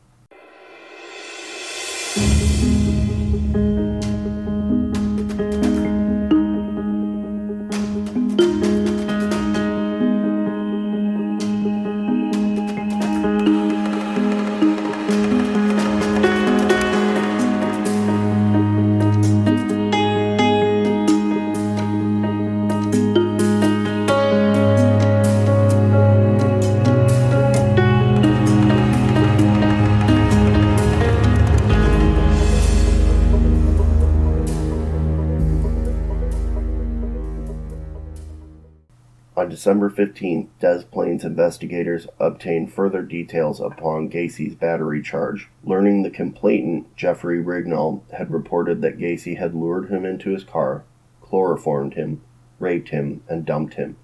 December 39.64 39.88
15th, 39.88 40.48
Des 40.60 40.82
Plaines 40.92 41.24
investigators 41.24 42.06
obtained 42.20 42.70
further 42.70 43.00
details 43.00 43.60
upon 43.60 44.10
Gacy's 44.10 44.54
battery 44.54 45.00
charge. 45.00 45.48
Learning 45.64 46.02
the 46.02 46.10
complainant, 46.10 46.94
Jeffrey 46.96 47.42
Rignall, 47.42 48.02
had 48.12 48.30
reported 48.30 48.82
that 48.82 48.98
Gacy 48.98 49.38
had 49.38 49.54
lured 49.54 49.88
him 49.88 50.04
into 50.04 50.34
his 50.34 50.44
car, 50.44 50.84
chloroformed 51.22 51.94
him, 51.94 52.20
raped 52.58 52.90
him, 52.90 53.22
and 53.26 53.46
dumped 53.46 53.76
him, 53.76 53.96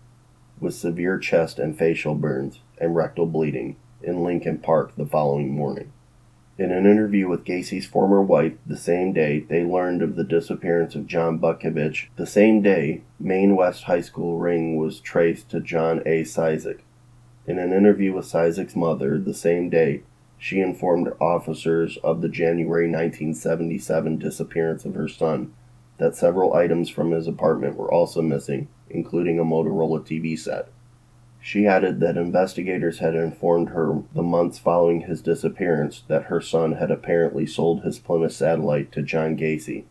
with 0.58 0.72
severe 0.72 1.18
chest 1.18 1.58
and 1.58 1.76
facial 1.76 2.14
burns 2.14 2.60
and 2.78 2.96
rectal 2.96 3.26
bleeding, 3.26 3.76
in 4.02 4.24
Lincoln 4.24 4.56
Park 4.60 4.96
the 4.96 5.04
following 5.04 5.54
morning. 5.54 5.92
In 6.60 6.72
an 6.72 6.84
interview 6.84 7.26
with 7.26 7.46
Gacy's 7.46 7.86
former 7.86 8.20
wife 8.20 8.52
the 8.66 8.76
same 8.76 9.14
day 9.14 9.46
they 9.48 9.64
learned 9.64 10.02
of 10.02 10.14
the 10.14 10.24
disappearance 10.24 10.94
of 10.94 11.06
John 11.06 11.38
Butkovich, 11.38 12.08
the 12.16 12.26
same 12.26 12.60
day 12.60 13.00
Maine 13.18 13.56
West 13.56 13.84
High 13.84 14.02
School 14.02 14.38
ring 14.38 14.76
was 14.76 15.00
traced 15.00 15.48
to 15.52 15.60
John 15.60 16.02
A. 16.04 16.22
Cizik. 16.22 16.80
In 17.46 17.58
an 17.58 17.72
interview 17.72 18.12
with 18.12 18.26
Cizik's 18.26 18.76
mother 18.76 19.18
the 19.18 19.32
same 19.32 19.70
day, 19.70 20.02
she 20.36 20.60
informed 20.60 21.10
officers 21.18 21.96
of 22.04 22.20
the 22.20 22.28
January 22.28 22.84
1977 22.84 24.18
disappearance 24.18 24.84
of 24.84 24.96
her 24.96 25.08
son 25.08 25.54
that 25.96 26.14
several 26.14 26.52
items 26.52 26.90
from 26.90 27.12
his 27.12 27.26
apartment 27.26 27.76
were 27.76 27.90
also 27.90 28.20
missing, 28.20 28.68
including 28.90 29.38
a 29.38 29.44
Motorola 29.44 30.00
TV 30.00 30.38
set. 30.38 30.68
She 31.42 31.66
added 31.66 32.00
that 32.00 32.18
investigators 32.18 32.98
had 32.98 33.14
informed 33.14 33.70
her 33.70 34.02
the 34.14 34.22
months 34.22 34.58
following 34.58 35.02
his 35.02 35.22
disappearance 35.22 36.02
that 36.06 36.24
her 36.24 36.40
son 36.40 36.72
had 36.72 36.90
apparently 36.90 37.46
sold 37.46 37.82
his 37.82 37.98
Plymouth 37.98 38.32
satellite 38.32 38.92
to 38.92 39.02
John 39.02 39.38
Gacy. 39.38 39.84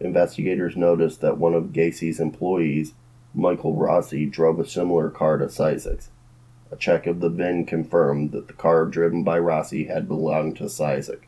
Investigators 0.00 0.76
noticed 0.76 1.20
that 1.20 1.36
one 1.36 1.54
of 1.54 1.72
Gacy's 1.72 2.20
employees, 2.20 2.94
Michael 3.34 3.74
Rossi, 3.74 4.24
drove 4.24 4.60
a 4.60 4.66
similar 4.66 5.10
car 5.10 5.36
to 5.38 5.46
Cizik's. 5.46 6.10
A 6.70 6.76
check 6.76 7.08
of 7.08 7.18
the 7.20 7.28
VIN 7.28 7.64
confirmed 7.66 8.30
that 8.30 8.46
the 8.46 8.52
car 8.52 8.86
driven 8.86 9.24
by 9.24 9.38
Rossi 9.40 9.86
had 9.86 10.06
belonged 10.06 10.56
to 10.58 10.68
Cizik. 10.68 11.22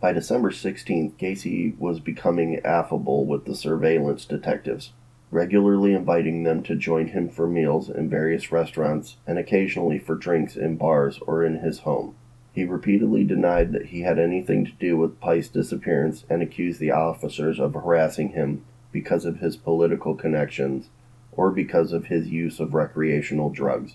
By 0.00 0.12
December 0.12 0.50
16th, 0.50 1.14
Gacy 1.18 1.76
was 1.78 2.00
becoming 2.00 2.60
affable 2.60 3.26
with 3.26 3.44
the 3.44 3.54
surveillance 3.54 4.24
detectives 4.24 4.92
regularly 5.30 5.92
inviting 5.92 6.42
them 6.44 6.62
to 6.62 6.74
join 6.74 7.08
him 7.08 7.28
for 7.28 7.46
meals 7.46 7.90
in 7.90 8.08
various 8.08 8.50
restaurants 8.50 9.16
and 9.26 9.38
occasionally 9.38 9.98
for 9.98 10.14
drinks 10.14 10.56
in 10.56 10.76
bars 10.76 11.18
or 11.26 11.44
in 11.44 11.58
his 11.58 11.80
home. 11.80 12.14
He 12.52 12.64
repeatedly 12.64 13.24
denied 13.24 13.72
that 13.72 13.86
he 13.86 14.00
had 14.00 14.18
anything 14.18 14.64
to 14.64 14.72
do 14.72 14.96
with 14.96 15.20
Piest's 15.20 15.52
disappearance 15.52 16.24
and 16.28 16.42
accused 16.42 16.80
the 16.80 16.90
officers 16.90 17.60
of 17.60 17.74
harassing 17.74 18.30
him 18.30 18.64
because 18.90 19.24
of 19.24 19.38
his 19.38 19.56
political 19.56 20.14
connections 20.14 20.88
or 21.32 21.50
because 21.50 21.92
of 21.92 22.06
his 22.06 22.28
use 22.28 22.58
of 22.58 22.74
recreational 22.74 23.50
drugs. 23.50 23.94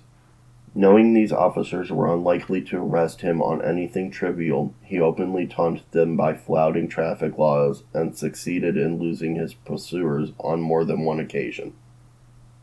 Knowing 0.76 1.14
these 1.14 1.32
officers 1.32 1.92
were 1.92 2.12
unlikely 2.12 2.60
to 2.60 2.78
arrest 2.78 3.22
him 3.22 3.44
on 3.44 3.62
anything 3.62 4.10
trivial, 4.10 4.74
he 4.82 5.00
openly 5.00 5.46
taunted 5.46 5.84
them 5.92 6.18
by 6.18 6.34
flouting 6.34 6.88
traffic 6.88 7.38
laws 7.38 7.84
and 7.94 8.18
succeeded 8.18 8.76
in 8.76 8.98
losing 8.98 9.36
his 9.36 9.54
pursuers 9.54 10.32
on 10.40 10.60
more 10.60 10.84
than 10.84 11.02
one 11.02 11.20
occasion. 11.20 11.74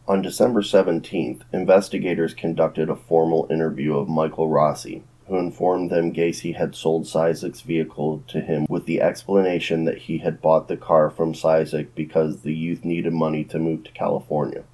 On 0.09 0.23
December 0.23 0.61
17th, 0.61 1.43
investigators 1.53 2.35
conducted 2.35 2.91
a 2.91 2.97
formal 2.97 3.47
interview 3.49 3.97
of 3.97 4.09
Michael 4.09 4.49
Rossi, 4.49 5.05
who 5.29 5.39
informed 5.39 5.89
them 5.89 6.13
Gacy 6.13 6.57
had 6.57 6.75
sold 6.75 7.05
Cizek's 7.05 7.61
vehicle 7.61 8.25
to 8.27 8.41
him 8.41 8.67
with 8.69 8.87
the 8.87 9.01
explanation 9.01 9.85
that 9.85 9.99
he 9.99 10.19
had 10.19 10.43
bought 10.43 10.67
the 10.67 10.77
car 10.77 11.11
from 11.11 11.33
Cizek 11.33 11.95
because 11.95 12.41
the 12.41 12.53
youth 12.53 12.85
needed 12.85 13.13
money 13.13 13.45
to 13.45 13.61
move 13.61 13.85
to 13.85 13.93
California. 13.93 14.65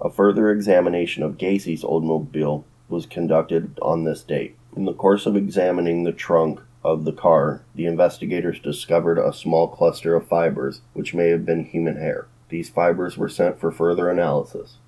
A 0.00 0.08
further 0.08 0.50
examination 0.50 1.22
of 1.22 1.36
Gacy's 1.36 1.82
Oldsmobile 1.82 2.64
was 2.90 3.06
conducted 3.06 3.78
on 3.80 4.04
this 4.04 4.22
date. 4.22 4.56
In 4.76 4.84
the 4.84 4.92
course 4.92 5.26
of 5.26 5.36
examining 5.36 6.04
the 6.04 6.12
trunk 6.12 6.60
of 6.84 7.04
the 7.04 7.12
car, 7.12 7.62
the 7.74 7.86
investigators 7.86 8.58
discovered 8.60 9.18
a 9.18 9.32
small 9.32 9.68
cluster 9.68 10.14
of 10.14 10.26
fibers, 10.26 10.80
which 10.92 11.14
may 11.14 11.28
have 11.28 11.44
been 11.44 11.64
human 11.64 11.96
hair. 11.96 12.26
These 12.48 12.70
fibers 12.70 13.16
were 13.16 13.28
sent 13.28 13.60
for 13.60 13.70
further 13.70 14.10
analysis. 14.10 14.78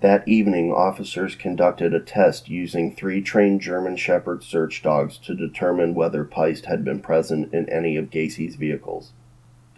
That 0.00 0.26
evening, 0.26 0.72
officers 0.72 1.34
conducted 1.34 1.92
a 1.92 2.00
test 2.00 2.48
using 2.48 2.94
three 2.94 3.20
trained 3.20 3.60
German 3.60 3.96
Shepherd 3.96 4.42
search 4.42 4.82
dogs 4.82 5.18
to 5.18 5.34
determine 5.34 5.94
whether 5.94 6.24
Piest 6.24 6.64
had 6.64 6.84
been 6.84 7.00
present 7.00 7.52
in 7.52 7.68
any 7.68 7.96
of 7.96 8.10
Gacy's 8.10 8.56
vehicles. 8.56 9.12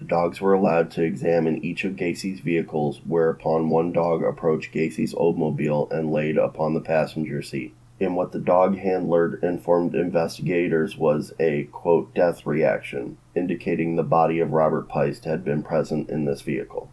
The 0.02 0.08
dogs 0.08 0.40
were 0.40 0.52
allowed 0.52 0.90
to 0.92 1.04
examine 1.04 1.64
each 1.64 1.84
of 1.84 1.94
Gacy's 1.94 2.40
vehicles, 2.40 3.00
whereupon 3.06 3.70
one 3.70 3.92
dog 3.92 4.24
approached 4.24 4.74
Gacy's 4.74 5.14
Oldsmobile 5.14 5.92
and 5.92 6.10
laid 6.10 6.36
upon 6.36 6.74
the 6.74 6.80
passenger 6.80 7.40
seat. 7.40 7.72
In 8.00 8.16
what 8.16 8.32
the 8.32 8.40
dog 8.40 8.78
handler 8.78 9.36
informed 9.36 9.94
investigators 9.94 10.98
was 10.98 11.32
a 11.38 11.68
quote, 11.70 12.12
death 12.16 12.44
reaction, 12.44 13.16
indicating 13.36 13.94
the 13.94 14.02
body 14.02 14.40
of 14.40 14.52
Robert 14.52 14.88
Piest 14.88 15.24
had 15.24 15.44
been 15.44 15.62
present 15.62 16.10
in 16.10 16.24
this 16.24 16.42
vehicle. 16.42 16.90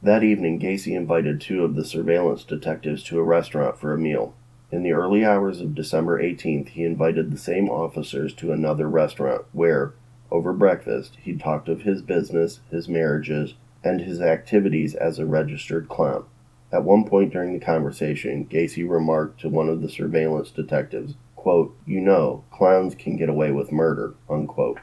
That 0.00 0.22
evening, 0.22 0.60
Gacy 0.60 0.94
invited 0.94 1.40
two 1.40 1.64
of 1.64 1.74
the 1.74 1.84
surveillance 1.84 2.44
detectives 2.44 3.02
to 3.04 3.18
a 3.18 3.24
restaurant 3.24 3.76
for 3.76 3.92
a 3.92 3.98
meal. 3.98 4.34
In 4.70 4.84
the 4.84 4.92
early 4.92 5.24
hours 5.24 5.60
of 5.60 5.74
December 5.74 6.22
18th, 6.22 6.68
he 6.68 6.84
invited 6.84 7.32
the 7.32 7.38
same 7.38 7.68
officers 7.68 8.32
to 8.34 8.52
another 8.52 8.88
restaurant 8.88 9.46
where, 9.50 9.94
over 10.32 10.52
breakfast, 10.54 11.18
he 11.22 11.36
talked 11.36 11.68
of 11.68 11.82
his 11.82 12.00
business, 12.00 12.60
his 12.70 12.88
marriages, 12.88 13.54
and 13.84 14.00
his 14.00 14.20
activities 14.20 14.94
as 14.94 15.18
a 15.18 15.26
registered 15.26 15.88
clown. 15.88 16.24
At 16.72 16.84
one 16.84 17.04
point 17.04 17.32
during 17.32 17.52
the 17.52 17.64
conversation, 17.64 18.46
Gacy 18.46 18.88
remarked 18.88 19.40
to 19.42 19.50
one 19.50 19.68
of 19.68 19.82
the 19.82 19.90
surveillance 19.90 20.50
detectives, 20.50 21.14
quote, 21.36 21.76
You 21.84 22.00
know, 22.00 22.44
clowns 22.50 22.94
can 22.94 23.16
get 23.16 23.28
away 23.28 23.52
with 23.52 23.70
murder. 23.70 24.14
Unquote. 24.30 24.78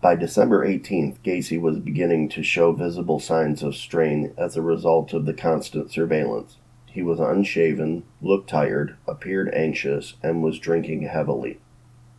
By 0.00 0.14
December 0.14 0.64
18th, 0.64 1.18
Gacy 1.24 1.60
was 1.60 1.80
beginning 1.80 2.28
to 2.28 2.44
show 2.44 2.70
visible 2.70 3.18
signs 3.18 3.64
of 3.64 3.74
strain 3.74 4.34
as 4.38 4.56
a 4.56 4.62
result 4.62 5.12
of 5.12 5.26
the 5.26 5.34
constant 5.34 5.90
surveillance. 5.90 6.58
He 6.86 7.02
was 7.02 7.18
unshaven, 7.18 8.04
looked 8.22 8.48
tired, 8.48 8.96
appeared 9.08 9.52
anxious, 9.52 10.14
and 10.22 10.44
was 10.44 10.60
drinking 10.60 11.02
heavily. 11.02 11.58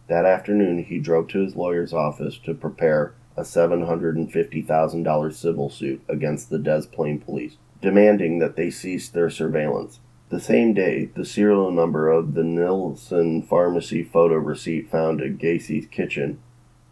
That 0.07 0.25
afternoon, 0.25 0.85
he 0.85 0.99
drove 0.99 1.27
to 1.29 1.39
his 1.43 1.55
lawyer's 1.55 1.93
office 1.93 2.37
to 2.39 2.53
prepare 2.53 3.13
a 3.35 3.41
$750,000 3.41 5.33
civil 5.33 5.69
suit 5.69 6.01
against 6.07 6.49
the 6.49 6.59
Des 6.59 6.83
Plaines 6.91 7.23
police, 7.23 7.57
demanding 7.81 8.39
that 8.39 8.55
they 8.55 8.69
cease 8.69 9.09
their 9.09 9.29
surveillance. 9.29 9.99
The 10.29 10.39
same 10.39 10.73
day, 10.73 11.09
the 11.13 11.25
serial 11.25 11.71
number 11.71 12.09
of 12.09 12.33
the 12.33 12.43
Nielsen 12.43 13.41
Pharmacy 13.43 14.03
photo 14.03 14.35
receipt 14.35 14.89
found 14.89 15.21
at 15.21 15.37
Gacy's 15.37 15.87
kitchen 15.87 16.39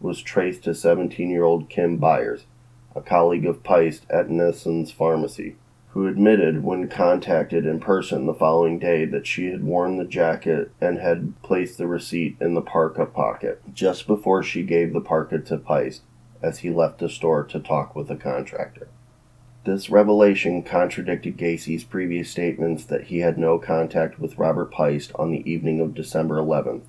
was 0.00 0.22
traced 0.22 0.64
to 0.64 0.74
17 0.74 1.30
year 1.30 1.44
old 1.44 1.68
Kim 1.68 1.96
Byers, 1.96 2.44
a 2.94 3.00
colleague 3.00 3.46
of 3.46 3.62
Piest 3.62 4.06
at 4.10 4.30
Nielsen's 4.30 4.90
Pharmacy 4.90 5.56
who 5.96 6.06
admitted 6.06 6.62
when 6.62 6.86
contacted 6.86 7.64
in 7.64 7.80
person 7.80 8.26
the 8.26 8.34
following 8.34 8.78
day 8.78 9.06
that 9.06 9.26
she 9.26 9.46
had 9.46 9.64
worn 9.64 9.96
the 9.96 10.04
jacket 10.04 10.70
and 10.78 10.98
had 10.98 11.32
placed 11.42 11.78
the 11.78 11.86
receipt 11.86 12.36
in 12.38 12.52
the 12.52 12.60
parka 12.60 13.06
pocket 13.06 13.62
just 13.72 14.06
before 14.06 14.42
she 14.42 14.62
gave 14.62 14.92
the 14.92 15.00
parka 15.00 15.38
to 15.38 15.56
Piest 15.56 16.02
as 16.42 16.58
he 16.58 16.68
left 16.68 16.98
the 16.98 17.08
store 17.08 17.42
to 17.42 17.58
talk 17.58 17.96
with 17.96 18.10
a 18.10 18.16
contractor. 18.16 18.88
This 19.64 19.88
revelation 19.88 20.62
contradicted 20.62 21.38
Gacy's 21.38 21.82
previous 21.82 22.28
statements 22.28 22.84
that 22.84 23.04
he 23.04 23.20
had 23.20 23.38
no 23.38 23.58
contact 23.58 24.20
with 24.20 24.36
Robert 24.36 24.70
Piest 24.70 25.12
on 25.14 25.30
the 25.30 25.50
evening 25.50 25.80
of 25.80 25.94
December 25.94 26.36
11th. 26.36 26.82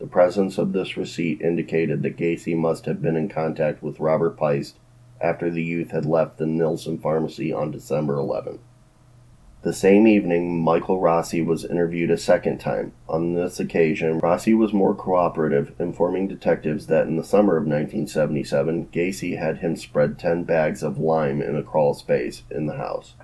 The 0.00 0.08
presence 0.08 0.58
of 0.58 0.72
this 0.72 0.96
receipt 0.96 1.40
indicated 1.40 2.02
that 2.02 2.16
Gacy 2.16 2.56
must 2.56 2.86
have 2.86 3.00
been 3.00 3.14
in 3.14 3.28
contact 3.28 3.84
with 3.84 4.00
Robert 4.00 4.36
Piest 4.36 4.74
after 5.20 5.50
the 5.50 5.62
youth 5.62 5.90
had 5.90 6.04
left 6.04 6.38
the 6.38 6.46
Nielsen 6.46 6.98
pharmacy 6.98 7.52
on 7.52 7.70
December 7.70 8.16
11. 8.16 8.58
The 9.62 9.72
same 9.72 10.06
evening, 10.06 10.62
Michael 10.62 11.00
Rossi 11.00 11.42
was 11.42 11.64
interviewed 11.64 12.12
a 12.12 12.16
second 12.16 12.58
time. 12.58 12.92
On 13.08 13.34
this 13.34 13.58
occasion, 13.58 14.20
Rossi 14.20 14.54
was 14.54 14.72
more 14.72 14.94
cooperative, 14.94 15.74
informing 15.80 16.28
detectives 16.28 16.86
that 16.86 17.08
in 17.08 17.16
the 17.16 17.24
summer 17.24 17.56
of 17.56 17.64
1977, 17.64 18.86
Gacy 18.92 19.36
had 19.36 19.58
him 19.58 19.74
spread 19.74 20.16
10 20.16 20.44
bags 20.44 20.84
of 20.84 20.98
lime 20.98 21.42
in 21.42 21.56
a 21.56 21.64
crawl 21.64 21.92
space 21.92 22.44
in 22.52 22.66
the 22.66 22.76
house. 22.76 23.14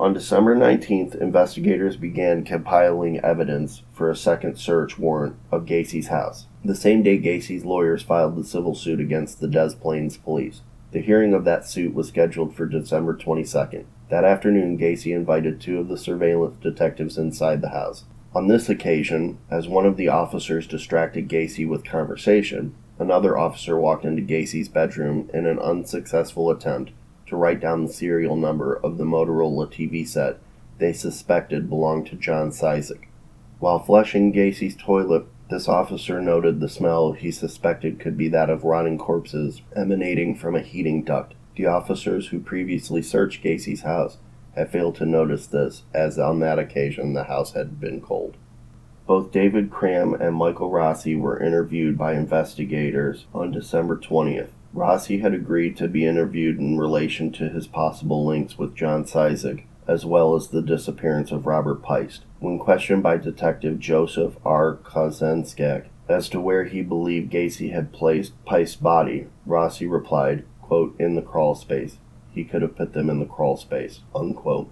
On 0.00 0.12
December 0.12 0.56
19th, 0.56 1.14
investigators 1.14 1.96
began 1.96 2.44
compiling 2.44 3.20
evidence 3.20 3.82
for 3.92 4.10
a 4.10 4.16
second 4.16 4.56
search 4.56 4.98
warrant 4.98 5.36
of 5.52 5.64
Gacy's 5.64 6.08
house. 6.08 6.46
The 6.64 6.74
same 6.74 7.02
day, 7.04 7.18
Gacy's 7.18 7.64
lawyers 7.64 8.02
filed 8.02 8.36
the 8.36 8.44
civil 8.44 8.74
suit 8.74 9.00
against 9.00 9.40
the 9.40 9.48
Des 9.48 9.76
Plaines 9.80 10.16
police. 10.16 10.62
The 10.92 11.00
hearing 11.00 11.34
of 11.34 11.44
that 11.44 11.66
suit 11.66 11.94
was 11.94 12.08
scheduled 12.08 12.54
for 12.54 12.66
December 12.66 13.14
22nd. 13.14 13.84
That 14.08 14.24
afternoon, 14.24 14.78
Gacy 14.78 15.14
invited 15.14 15.60
two 15.60 15.78
of 15.78 15.88
the 15.88 15.98
surveillance 15.98 16.56
detectives 16.62 17.18
inside 17.18 17.60
the 17.60 17.70
house. 17.70 18.04
On 18.34 18.48
this 18.48 18.68
occasion, 18.68 19.38
as 19.50 19.68
one 19.68 19.84
of 19.84 19.96
the 19.96 20.08
officers 20.08 20.66
distracted 20.66 21.28
Gacy 21.28 21.68
with 21.68 21.84
conversation, 21.84 22.74
another 22.98 23.36
officer 23.36 23.78
walked 23.78 24.04
into 24.04 24.22
Gacy's 24.22 24.68
bedroom 24.68 25.28
in 25.34 25.46
an 25.46 25.58
unsuccessful 25.58 26.50
attempt 26.50 26.92
to 27.26 27.36
write 27.36 27.60
down 27.60 27.84
the 27.84 27.92
serial 27.92 28.36
number 28.36 28.74
of 28.74 28.96
the 28.96 29.04
Motorola 29.04 29.66
TV 29.66 30.08
set 30.08 30.38
they 30.78 30.92
suspected 30.92 31.68
belonged 31.68 32.06
to 32.06 32.16
John 32.16 32.50
Cizek. 32.50 33.08
While 33.58 33.80
flushing 33.80 34.32
Gacy's 34.32 34.76
toilet 34.76 35.26
this 35.50 35.68
officer 35.68 36.20
noted 36.20 36.60
the 36.60 36.68
smell 36.68 37.12
he 37.12 37.30
suspected 37.30 37.98
could 37.98 38.16
be 38.16 38.28
that 38.28 38.50
of 38.50 38.64
rotting 38.64 38.98
corpses 38.98 39.62
emanating 39.74 40.34
from 40.34 40.54
a 40.54 40.60
heating 40.60 41.02
duct. 41.02 41.34
The 41.56 41.66
officers 41.66 42.28
who 42.28 42.38
previously 42.38 43.02
searched 43.02 43.42
Gacy's 43.42 43.82
house 43.82 44.18
had 44.54 44.70
failed 44.70 44.96
to 44.96 45.06
notice 45.06 45.46
this, 45.46 45.84
as 45.94 46.18
on 46.18 46.40
that 46.40 46.58
occasion 46.58 47.14
the 47.14 47.24
house 47.24 47.52
had 47.52 47.80
been 47.80 48.00
cold. 48.00 48.36
Both 49.06 49.32
David 49.32 49.70
Cram 49.70 50.12
and 50.14 50.34
Michael 50.34 50.70
Rossi 50.70 51.16
were 51.16 51.42
interviewed 51.42 51.96
by 51.96 52.12
investigators 52.12 53.24
on 53.32 53.50
December 53.50 53.96
20th. 53.96 54.50
Rossi 54.74 55.20
had 55.20 55.32
agreed 55.32 55.78
to 55.78 55.88
be 55.88 56.04
interviewed 56.04 56.58
in 56.58 56.76
relation 56.76 57.32
to 57.32 57.48
his 57.48 57.66
possible 57.66 58.26
links 58.26 58.58
with 58.58 58.74
John 58.74 59.04
Cizek, 59.04 59.64
as 59.88 60.04
well 60.04 60.36
as 60.36 60.48
the 60.48 60.62
disappearance 60.62 61.32
of 61.32 61.46
Robert 61.46 61.82
Piest. 61.82 62.24
When 62.38 62.58
questioned 62.58 63.02
by 63.02 63.16
Detective 63.16 63.80
Joseph 63.80 64.36
R. 64.44 64.76
Kozenczak 64.76 65.86
as 66.08 66.28
to 66.28 66.40
where 66.40 66.64
he 66.64 66.82
believed 66.82 67.32
Gacy 67.32 67.72
had 67.72 67.92
placed 67.92 68.32
Piest's 68.44 68.76
body, 68.76 69.26
Rossi 69.46 69.86
replied, 69.86 70.44
quote, 70.62 70.94
in 71.00 71.14
the 71.14 71.22
crawl 71.22 71.54
space. 71.54 71.98
He 72.30 72.44
could 72.44 72.62
have 72.62 72.76
put 72.76 72.92
them 72.92 73.10
in 73.10 73.18
the 73.18 73.26
crawl 73.26 73.56
space, 73.56 74.00
unquote. 74.14 74.70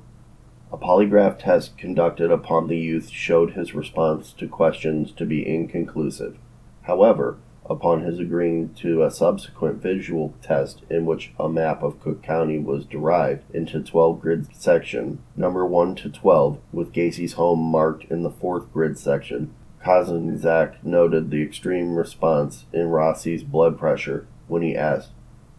A 0.73 0.77
polygraph 0.77 1.39
test 1.39 1.79
conducted 1.79 2.31
upon 2.31 2.67
the 2.67 2.77
youth 2.77 3.09
showed 3.09 3.53
his 3.53 3.75
response 3.75 4.33
to 4.35 4.47
questions 4.47 5.13
to 5.13 5.25
be 5.25 5.47
inconclusive. 5.47 6.37
However, 6.83 7.39
upon 7.69 8.03
his 8.03 8.19
agreeing 8.19 8.73
to 8.75 9.03
a 9.03 9.11
subsequent 9.11 9.83
visual 9.83 10.35
test 10.41 10.83
in 10.89 11.05
which 11.05 11.33
a 11.39 11.49
map 11.49 11.83
of 11.83 12.01
Cook 12.01 12.23
County 12.23 12.59
was 12.59 12.85
derived 12.85 13.43
into 13.55 13.83
12 13.83 14.21
grid 14.21 14.55
section, 14.55 15.19
number 15.37 15.67
1 15.67 15.97
to 15.97 16.09
12, 16.09 16.59
with 16.73 16.93
Gacy's 16.93 17.35
home 17.35 17.61
marked 17.61 18.05
in 18.11 18.23
the 18.23 18.31
fourth 18.31 18.73
grid 18.73 18.99
section. 18.99 19.53
Kozenczak 19.83 20.83
noted 20.85 21.31
the 21.31 21.43
extreme 21.43 21.97
response 21.97 22.67
in 22.73 22.89
Rossi's 22.89 23.45
blood 23.45 23.79
pressure 23.79 24.27
when 24.49 24.63
he 24.63 24.77
asked, 24.77 25.11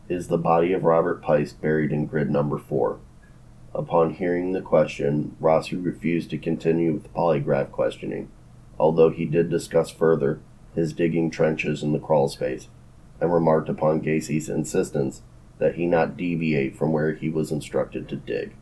Is 0.10 0.28
the 0.28 0.38
body 0.38 0.74
of 0.74 0.84
Robert 0.84 1.22
Piest 1.22 1.62
buried 1.62 1.92
in 1.92 2.06
grid 2.06 2.30
number 2.30 2.58
4? 2.58 3.00
Upon 3.74 4.14
hearing 4.14 4.54
the 4.54 4.62
question, 4.62 5.36
Rossi 5.40 5.76
refused 5.76 6.30
to 6.32 6.38
continue 6.38 6.94
with 6.94 7.14
polygraph 7.14 7.72
questioning, 7.72 8.30
although 8.80 9.10
he 9.10 9.26
did 9.26 9.50
discuss 9.50 9.90
further 9.92 10.40
his 10.78 10.94
digging 10.94 11.32
trenches 11.32 11.82
in 11.82 11.92
the 11.92 12.00
crawl 12.00 12.30
space, 12.30 12.68
and 13.20 13.34
remarked 13.34 13.68
upon 13.68 14.00
Gacy's 14.00 14.48
insistence 14.48 15.24
that 15.58 15.74
he 15.74 15.88
not 15.88 16.16
deviate 16.16 16.76
from 16.76 16.94
where 16.94 17.14
he 17.14 17.30
was 17.30 17.52
instructed 17.52 18.08
to 18.08 18.16
dig. 18.16 18.54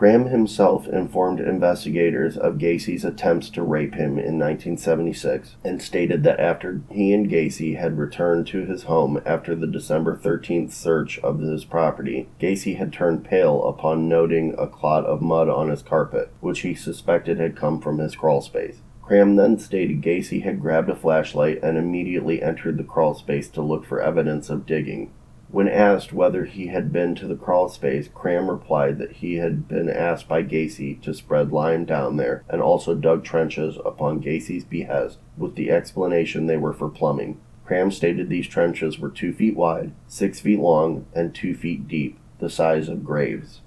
Cram 0.00 0.28
himself 0.28 0.88
informed 0.88 1.40
investigators 1.40 2.38
of 2.38 2.56
Gacy's 2.56 3.04
attempts 3.04 3.50
to 3.50 3.62
rape 3.62 3.92
him 3.92 4.12
in 4.12 4.38
1976 4.38 5.56
and 5.62 5.82
stated 5.82 6.22
that 6.22 6.40
after 6.40 6.80
he 6.90 7.12
and 7.12 7.28
Gacy 7.28 7.76
had 7.76 7.98
returned 7.98 8.46
to 8.46 8.64
his 8.64 8.84
home 8.84 9.20
after 9.26 9.54
the 9.54 9.66
December 9.66 10.16
13th 10.16 10.72
search 10.72 11.18
of 11.18 11.40
his 11.40 11.66
property, 11.66 12.30
Gacy 12.40 12.78
had 12.78 12.94
turned 12.94 13.26
pale 13.26 13.62
upon 13.68 14.08
noting 14.08 14.54
a 14.56 14.66
clot 14.66 15.04
of 15.04 15.20
mud 15.20 15.50
on 15.50 15.68
his 15.68 15.82
carpet, 15.82 16.30
which 16.40 16.60
he 16.60 16.74
suspected 16.74 17.38
had 17.38 17.54
come 17.54 17.78
from 17.78 17.98
his 17.98 18.16
crawl 18.16 18.40
space. 18.40 18.78
Cram 19.10 19.34
then 19.34 19.58
stated 19.58 20.02
Gacy 20.02 20.44
had 20.44 20.60
grabbed 20.60 20.88
a 20.88 20.94
flashlight 20.94 21.58
and 21.64 21.76
immediately 21.76 22.40
entered 22.40 22.78
the 22.78 22.84
crawl 22.84 23.12
space 23.12 23.48
to 23.48 23.60
look 23.60 23.84
for 23.84 24.00
evidence 24.00 24.48
of 24.48 24.66
digging. 24.66 25.10
When 25.48 25.66
asked 25.66 26.12
whether 26.12 26.44
he 26.44 26.68
had 26.68 26.92
been 26.92 27.16
to 27.16 27.26
the 27.26 27.34
crawl 27.34 27.68
space, 27.68 28.08
Cram 28.14 28.48
replied 28.48 28.98
that 28.98 29.14
he 29.14 29.38
had 29.38 29.66
been 29.66 29.90
asked 29.90 30.28
by 30.28 30.44
Gacy 30.44 31.02
to 31.02 31.12
spread 31.12 31.50
lime 31.50 31.84
down 31.84 32.18
there 32.18 32.44
and 32.48 32.62
also 32.62 32.94
dug 32.94 33.24
trenches 33.24 33.78
upon 33.84 34.22
Gacy's 34.22 34.62
behest 34.62 35.18
with 35.36 35.56
the 35.56 35.72
explanation 35.72 36.46
they 36.46 36.56
were 36.56 36.72
for 36.72 36.88
plumbing. 36.88 37.40
Cram 37.66 37.90
stated 37.90 38.28
these 38.28 38.46
trenches 38.46 39.00
were 39.00 39.10
two 39.10 39.32
feet 39.32 39.56
wide, 39.56 39.90
six 40.06 40.38
feet 40.38 40.60
long, 40.60 41.06
and 41.12 41.34
two 41.34 41.56
feet 41.56 41.88
deep, 41.88 42.16
the 42.38 42.48
size 42.48 42.88
of 42.88 43.04
graves. 43.04 43.60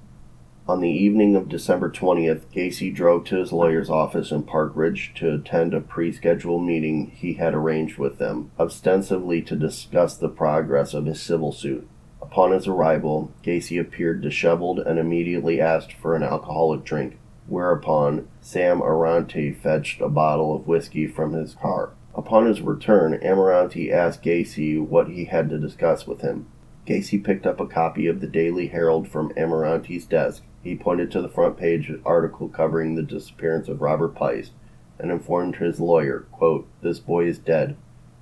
On 0.65 0.79
the 0.79 0.87
evening 0.87 1.35
of 1.35 1.49
December 1.49 1.89
20th, 1.89 2.45
Gacy 2.55 2.89
drove 2.95 3.25
to 3.25 3.35
his 3.35 3.51
lawyer's 3.51 3.89
office 3.89 4.31
in 4.31 4.43
Park 4.43 4.71
Ridge 4.75 5.11
to 5.15 5.33
attend 5.33 5.73
a 5.73 5.81
pre 5.81 6.09
scheduled 6.13 6.63
meeting 6.63 7.11
he 7.13 7.33
had 7.33 7.53
arranged 7.53 7.97
with 7.97 8.17
them, 8.17 8.49
ostensibly 8.57 9.41
to 9.41 9.57
discuss 9.57 10.15
the 10.15 10.29
progress 10.29 10.93
of 10.93 11.05
his 11.05 11.21
civil 11.21 11.51
suit. 11.51 11.85
Upon 12.21 12.53
his 12.53 12.65
arrival, 12.65 13.33
Gacy 13.43 13.77
appeared 13.77 14.21
disheveled 14.21 14.79
and 14.79 14.97
immediately 14.97 15.59
asked 15.59 15.91
for 15.91 16.15
an 16.15 16.23
alcoholic 16.23 16.85
drink, 16.85 17.17
whereupon 17.45 18.29
Sam 18.39 18.79
Amirante 18.79 19.51
fetched 19.51 19.99
a 19.99 20.07
bottle 20.07 20.55
of 20.55 20.65
whiskey 20.65 21.07
from 21.07 21.33
his 21.33 21.55
car. 21.55 21.91
Upon 22.15 22.45
his 22.45 22.61
return, 22.61 23.19
Amirante 23.21 23.91
asked 23.91 24.23
Gacy 24.23 24.79
what 24.79 25.09
he 25.09 25.25
had 25.25 25.49
to 25.49 25.59
discuss 25.59 26.07
with 26.07 26.21
him. 26.21 26.45
Gacy 26.87 27.21
picked 27.21 27.45
up 27.45 27.59
a 27.59 27.67
copy 27.67 28.07
of 28.07 28.21
the 28.21 28.27
Daily 28.27 28.67
Herald 28.67 29.09
from 29.09 29.33
Amirante's 29.35 30.05
desk 30.05 30.41
he 30.63 30.75
pointed 30.75 31.11
to 31.11 31.21
the 31.21 31.29
front 31.29 31.57
page 31.57 31.91
article 32.05 32.47
covering 32.47 32.95
the 32.95 33.03
disappearance 33.03 33.67
of 33.67 33.81
Robert 33.81 34.15
Piest 34.15 34.53
and 34.97 35.11
informed 35.11 35.57
his 35.57 35.79
lawyer, 35.79 36.25
quote, 36.31 36.67
This 36.81 36.99
boy 36.99 37.25
is 37.25 37.37
dead. 37.37 37.75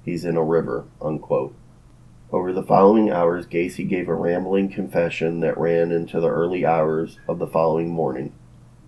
He's 0.04 0.26
in 0.26 0.36
a 0.36 0.44
river. 0.44 0.86
Unquote. 1.02 1.54
Over 2.32 2.52
the 2.52 2.64
following 2.64 3.12
hours, 3.12 3.46
Gacy 3.46 3.88
gave 3.88 4.08
a 4.08 4.16
rambling 4.16 4.72
confession 4.72 5.42
that 5.42 5.58
ran 5.58 5.92
into 5.92 6.20
the 6.20 6.30
early 6.30 6.66
hours 6.66 7.20
of 7.28 7.40
the 7.40 7.48
following 7.48 7.90
morning. 7.90 8.34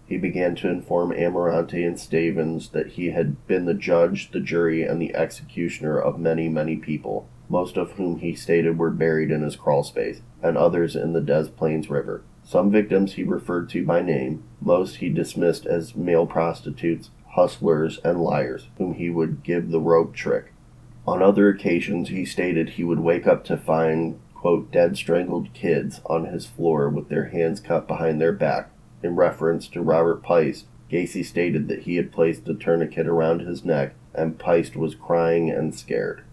He 0.08 0.18
began 0.18 0.56
to 0.56 0.70
inform 0.70 1.12
Amirante 1.12 1.86
and 1.86 2.00
Stevens 2.00 2.70
that 2.70 2.94
he 2.94 3.12
had 3.12 3.46
been 3.48 3.66
the 3.66 3.74
judge, 3.74 4.32
the 4.32 4.40
jury, 4.40 4.84
and 4.84 5.02
the 5.02 5.14
executioner 5.14 6.00
of 6.00 6.20
many, 6.20 6.50
many 6.50 6.78
people, 6.78 7.28
most 7.50 7.78
of 7.78 7.92
whom 7.94 8.20
he 8.20 8.34
stated 8.34 8.78
were 8.78 8.90
buried 8.90 9.30
in 9.30 9.44
his 9.44 9.56
crawl 9.56 9.84
space, 9.84 10.22
and 10.42 10.58
others 10.58 10.96
in 10.96 11.14
the 11.14 11.22
Des 11.22 11.50
Plaines 11.50 11.90
River. 11.90 12.24
Some 12.44 12.72
victims 12.72 13.14
he 13.14 13.24
referred 13.24 13.70
to 13.70 13.86
by 13.86 14.02
name, 14.02 14.44
most 14.62 14.98
he 14.98 15.10
dismissed 15.10 15.66
as 15.66 15.96
male 15.96 16.28
prostitutes, 16.28 17.10
hustlers, 17.32 18.00
and 18.04 18.22
liars, 18.22 18.68
whom 18.78 18.96
he 18.96 19.10
would 19.10 19.44
give 19.44 19.72
the 19.72 19.80
rope 19.80 20.14
trick. 20.14 20.54
On 21.08 21.22
other 21.22 21.50
occasions, 21.50 22.10
he 22.10 22.26
stated 22.26 22.70
he 22.70 22.84
would 22.84 23.00
wake 23.00 23.26
up 23.26 23.44
to 23.46 23.58
find, 23.58 24.20
quote, 24.36 24.72
dead 24.72 24.98
strangled 24.98 25.54
kids 25.54 26.02
on 26.06 26.26
his 26.26 26.46
floor 26.46 26.90
with 26.90 27.10
their 27.10 27.26
hands 27.26 27.60
cut 27.60 27.88
behind 27.88 28.20
their 28.20 28.34
back. 28.34 28.70
In 29.02 29.16
reference 29.16 29.68
to 29.70 29.82
Robert 29.82 30.24
Piest, 30.24 30.66
Gacy 30.90 31.26
stated 31.26 31.68
that 31.68 31.84
he 31.84 31.96
had 31.96 32.12
placed 32.12 32.48
a 32.48 32.54
tourniquet 32.54 33.08
around 33.08 33.42
his 33.42 33.66
neck 33.66 33.96
and 34.14 34.40
Piest 34.40 34.76
was 34.76 34.96
crying 34.96 35.50
and 35.50 35.74
scared. 35.74 36.24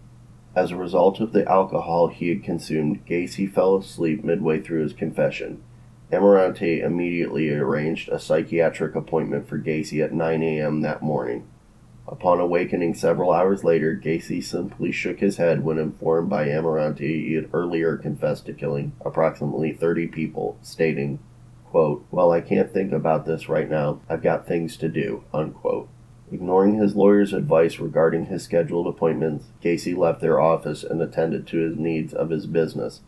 As 0.55 0.70
a 0.70 0.77
result 0.77 1.20
of 1.20 1.33
the 1.33 1.49
alcohol 1.49 2.09
he 2.09 2.29
had 2.29 2.44
consumed, 2.44 3.07
Gacy 3.07 3.51
fell 3.51 3.77
asleep 3.77 4.25
midway 4.25 4.61
through 4.61 4.83
his 4.83 4.92
confession. 4.92 5.62
Amirante 6.12 6.83
immediately 6.83 7.51
arranged 7.51 8.09
a 8.09 8.18
psychiatric 8.18 8.96
appointment 8.96 9.49
for 9.49 9.59
Gacy 9.61 10.03
at 10.03 10.12
9 10.12 10.42
a.m. 10.42 10.81
that 10.81 11.03
morning. 11.03 11.46
Upon 12.09 12.40
awakening 12.40 12.94
several 12.94 13.33
hours 13.33 13.62
later, 13.62 13.94
Gacy 13.94 14.42
simply 14.42 14.90
shook 14.90 15.20
his 15.20 15.37
head 15.37 15.62
when 15.62 15.79
informed 15.79 16.29
by 16.29 16.49
Amirante 16.49 17.27
he 17.27 17.35
had 17.35 17.49
earlier 17.53 17.96
confessed 17.96 18.46
to 18.46 18.53
killing 18.53 18.92
approximately 19.05 19.73
30 19.73 20.09
people, 20.09 20.59
stating, 20.62 21.20
quote, 21.66 22.05
Well, 22.11 22.33
I 22.33 22.40
can't 22.40 22.73
think 22.73 22.90
about 22.90 23.25
this 23.25 23.49
right 23.49 23.70
now. 23.70 24.01
I've 24.09 24.23
got 24.23 24.49
things 24.49 24.77
to 24.79 24.88
do. 24.88 25.23
Unquote. 25.33 25.88
Ignoring 26.33 26.75
his 26.75 26.96
lawyer's 26.96 27.33
advice 27.33 27.79
regarding 27.79 28.27
his 28.27 28.42
scheduled 28.42 28.88
appointments, 28.88 29.46
Gacy 29.62 29.96
left 29.96 30.20
their 30.20 30.40
office 30.40 30.83
and 30.83 31.01
attended 31.01 31.46
to 31.49 31.59
his 31.59 31.77
needs 31.77 32.12
of 32.12 32.31
his 32.31 32.46
business, 32.46 33.03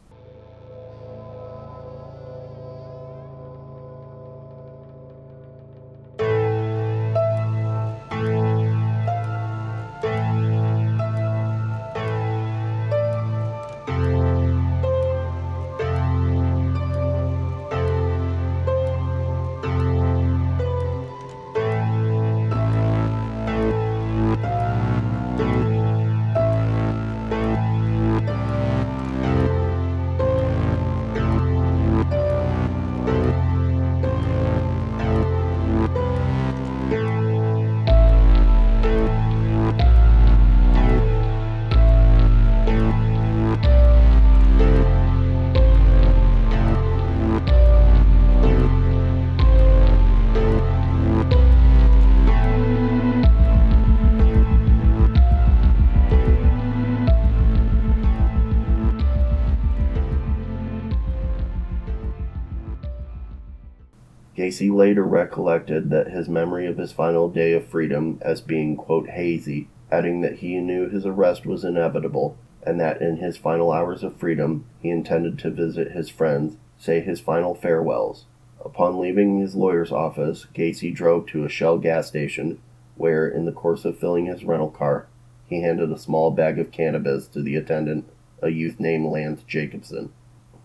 Gacy 64.53 64.71
later 64.71 65.03
recollected 65.03 65.89
that 65.89 66.11
his 66.11 66.29
memory 66.29 66.67
of 66.67 66.77
his 66.77 66.93
final 66.93 67.31
day 67.31 67.55
of 67.55 67.65
freedom 67.65 68.19
as 68.21 68.43
being, 68.43 68.77
quote, 68.77 69.09
hazy, 69.09 69.69
adding 69.91 70.21
that 70.21 70.41
he 70.41 70.61
knew 70.61 70.91
his 70.91 71.07
arrest 71.07 71.47
was 71.47 71.65
inevitable 71.65 72.37
and 72.63 72.79
that 72.79 73.01
in 73.01 73.17
his 73.17 73.39
final 73.39 73.73
hours 73.73 74.03
of 74.03 74.15
freedom 74.15 74.67
he 74.83 74.91
intended 74.91 75.39
to 75.39 75.49
visit 75.49 75.93
his 75.93 76.11
friends, 76.11 76.59
say 76.77 77.01
his 77.01 77.19
final 77.19 77.55
farewells. 77.55 78.27
Upon 78.63 79.01
leaving 79.01 79.39
his 79.39 79.55
lawyer's 79.55 79.91
office, 79.91 80.47
Gacy 80.55 80.95
drove 80.95 81.25
to 81.29 81.47
a 81.47 81.49
Shell 81.49 81.79
gas 81.79 82.09
station 82.09 82.61
where, 82.95 83.27
in 83.27 83.47
the 83.47 83.53
course 83.53 83.87
of 83.87 83.99
filling 83.99 84.27
his 84.27 84.45
rental 84.45 84.71
car, 84.71 85.07
he 85.47 85.63
handed 85.63 85.91
a 85.91 85.99
small 85.99 86.31
bag 86.31 86.59
of 86.59 86.71
cannabis 86.71 87.27
to 87.29 87.41
the 87.41 87.57
attendant, 87.57 88.05
a 88.43 88.51
youth 88.51 88.79
named 88.79 89.07
Lance 89.07 89.45
Jacobson. 89.45 90.13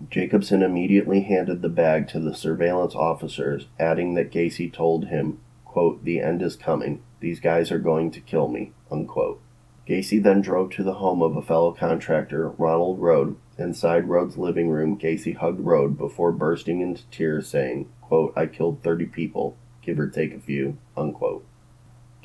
Jacobson 0.09 0.61
immediately 0.61 1.21
handed 1.21 1.61
the 1.61 1.69
bag 1.69 2.07
to 2.09 2.19
the 2.19 2.35
surveillance 2.35 2.93
officers, 2.93 3.67
adding 3.79 4.13
that 4.13 4.31
Gacy 4.31 4.71
told 4.71 5.07
him, 5.07 5.39
quote, 5.65 6.03
The 6.03 6.19
end 6.21 6.41
is 6.43 6.55
coming. 6.55 7.01
These 7.19 7.39
guys 7.39 7.71
are 7.71 7.79
going 7.79 8.11
to 8.11 8.21
kill 8.21 8.47
me. 8.47 8.73
Unquote. 8.91 9.41
Gacy 9.87 10.21
then 10.21 10.41
drove 10.41 10.69
to 10.71 10.83
the 10.83 10.95
home 10.95 11.23
of 11.23 11.35
a 11.35 11.41
fellow 11.41 11.71
contractor, 11.71 12.49
Ronald 12.49 12.99
Rohde. 12.99 13.37
Inside 13.57 14.07
Rohde's 14.07 14.37
living 14.37 14.69
room, 14.69 14.99
Gacy 14.99 15.35
hugged 15.35 15.61
Rohde 15.61 15.97
before 15.97 16.31
bursting 16.31 16.81
into 16.81 17.07
tears, 17.09 17.47
saying, 17.47 17.89
quote, 18.01 18.33
I 18.35 18.45
killed 18.45 18.83
30 18.83 19.07
people, 19.07 19.57
give 19.81 19.97
or 19.97 20.07
take 20.07 20.33
a 20.33 20.39
few. 20.39 20.77
Unquote. 20.95 21.46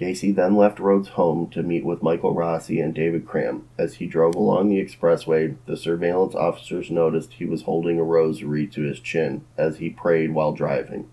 Gacy 0.03 0.35
then 0.35 0.57
left 0.57 0.81
Rohde's 0.81 1.11
home 1.11 1.49
to 1.51 1.63
meet 1.63 1.85
with 1.85 2.03
Michael 2.03 2.35
Rossi 2.35 2.81
and 2.81 2.93
David 2.93 3.25
Cram. 3.25 3.69
As 3.79 3.95
he 3.95 4.07
drove 4.09 4.35
along 4.35 4.69
the 4.69 4.85
expressway, 4.85 5.55
the 5.67 5.77
surveillance 5.77 6.35
officers 6.35 6.91
noticed 6.91 7.35
he 7.35 7.45
was 7.45 7.63
holding 7.63 8.01
a 8.01 8.03
rosary 8.03 8.67
to 8.67 8.83
his 8.83 8.99
chin 8.99 9.45
as 9.57 9.77
he 9.77 9.91
prayed 9.91 10.35
while 10.35 10.51
driving. 10.51 11.09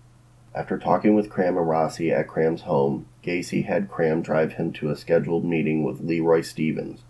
After 0.56 0.76
talking 0.76 1.14
with 1.14 1.30
Cram 1.30 1.56
and 1.56 1.68
Rossi 1.68 2.10
at 2.10 2.26
Cram's 2.26 2.62
home, 2.62 3.06
Gacy 3.22 3.64
had 3.64 3.88
Cram 3.88 4.22
drive 4.22 4.54
him 4.54 4.72
to 4.72 4.90
a 4.90 4.96
scheduled 4.96 5.44
meeting 5.44 5.84
with 5.84 6.00
Leroy 6.00 6.40
Stevens. 6.40 7.04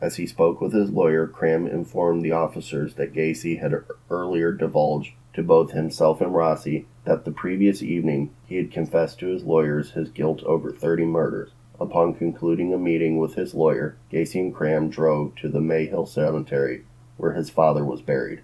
As 0.00 0.16
he 0.16 0.26
spoke 0.26 0.62
with 0.62 0.72
his 0.72 0.88
lawyer, 0.88 1.26
Cram 1.26 1.66
informed 1.66 2.24
the 2.24 2.32
officers 2.32 2.94
that 2.94 3.12
Gacy 3.12 3.60
had 3.60 3.74
earlier 4.08 4.50
divulged 4.52 5.12
to 5.34 5.42
both 5.42 5.72
himself 5.72 6.22
and 6.22 6.34
Rossi 6.34 6.86
that 7.08 7.24
the 7.24 7.30
previous 7.30 7.82
evening 7.82 8.28
he 8.46 8.56
had 8.56 8.70
confessed 8.70 9.18
to 9.18 9.28
his 9.28 9.42
lawyers 9.42 9.92
his 9.92 10.10
guilt 10.10 10.42
over 10.42 10.70
30 10.70 11.06
murders. 11.06 11.52
Upon 11.80 12.12
concluding 12.12 12.74
a 12.74 12.76
meeting 12.76 13.18
with 13.18 13.34
his 13.34 13.54
lawyer, 13.54 13.96
Gacy 14.12 14.38
and 14.40 14.54
Cram 14.54 14.90
drove 14.90 15.34
to 15.36 15.48
the 15.48 15.58
Maryhill 15.58 16.06
Cemetery 16.06 16.84
where 17.16 17.32
his 17.32 17.48
father 17.48 17.82
was 17.82 18.02
buried. 18.02 18.42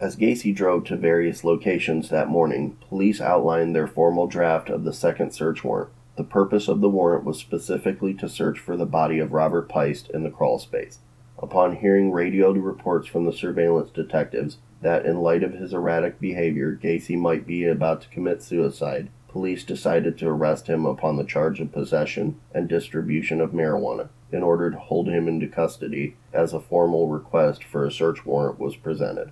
As 0.00 0.16
Gacy 0.16 0.54
drove 0.54 0.84
to 0.84 0.96
various 0.96 1.44
locations 1.44 2.08
that 2.08 2.30
morning, 2.30 2.78
police 2.88 3.20
outlined 3.20 3.76
their 3.76 3.86
formal 3.86 4.26
draft 4.26 4.70
of 4.70 4.84
the 4.84 4.94
second 4.94 5.32
search 5.32 5.62
warrant. 5.62 5.90
The 6.16 6.24
purpose 6.24 6.68
of 6.68 6.80
the 6.80 6.88
warrant 6.88 7.24
was 7.24 7.38
specifically 7.38 8.14
to 8.14 8.28
search 8.28 8.58
for 8.58 8.74
the 8.74 8.86
body 8.86 9.18
of 9.18 9.34
Robert 9.34 9.68
Piest 9.68 10.08
in 10.08 10.22
the 10.22 10.30
crawl 10.30 10.58
space. 10.58 11.00
Upon 11.38 11.76
hearing 11.76 12.10
radioed 12.10 12.56
reports 12.56 13.06
from 13.06 13.26
the 13.26 13.34
surveillance 13.34 13.90
detectives 13.90 14.56
that, 14.82 15.06
in 15.06 15.20
light 15.20 15.42
of 15.42 15.54
his 15.54 15.72
erratic 15.72 16.20
behavior, 16.20 16.78
Gacy 16.80 17.16
might 17.16 17.46
be 17.46 17.64
about 17.64 18.02
to 18.02 18.08
commit 18.08 18.42
suicide, 18.42 19.08
police 19.28 19.64
decided 19.64 20.18
to 20.18 20.28
arrest 20.28 20.66
him 20.66 20.84
upon 20.84 21.16
the 21.16 21.24
charge 21.24 21.60
of 21.60 21.72
possession 21.72 22.38
and 22.54 22.68
distribution 22.68 23.40
of 23.40 23.52
marijuana 23.52 24.08
in 24.30 24.42
order 24.42 24.70
to 24.70 24.78
hold 24.78 25.08
him 25.08 25.26
into 25.26 25.46
custody 25.46 26.16
as 26.32 26.52
a 26.52 26.60
formal 26.60 27.08
request 27.08 27.64
for 27.64 27.86
a 27.86 27.90
search 27.90 28.26
warrant 28.26 28.58
was 28.58 28.76
presented. 28.76 29.30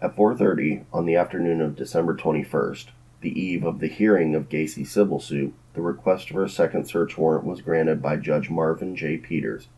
At 0.00 0.16
4:30 0.16 0.84
on 0.92 1.04
the 1.04 1.14
afternoon 1.14 1.60
of 1.60 1.76
December 1.76 2.16
21st, 2.16 2.86
the 3.20 3.40
eve 3.40 3.64
of 3.64 3.78
the 3.78 3.86
hearing 3.86 4.34
of 4.34 4.48
Gacy's 4.48 4.90
civil 4.90 5.20
suit, 5.20 5.54
the 5.74 5.80
request 5.82 6.30
for 6.30 6.42
a 6.42 6.48
second 6.48 6.86
search 6.86 7.16
warrant 7.16 7.44
was 7.44 7.62
granted 7.62 8.02
by 8.02 8.16
Judge 8.16 8.50
Marvin 8.50 8.96
J. 8.96 9.16
Peters. 9.16 9.68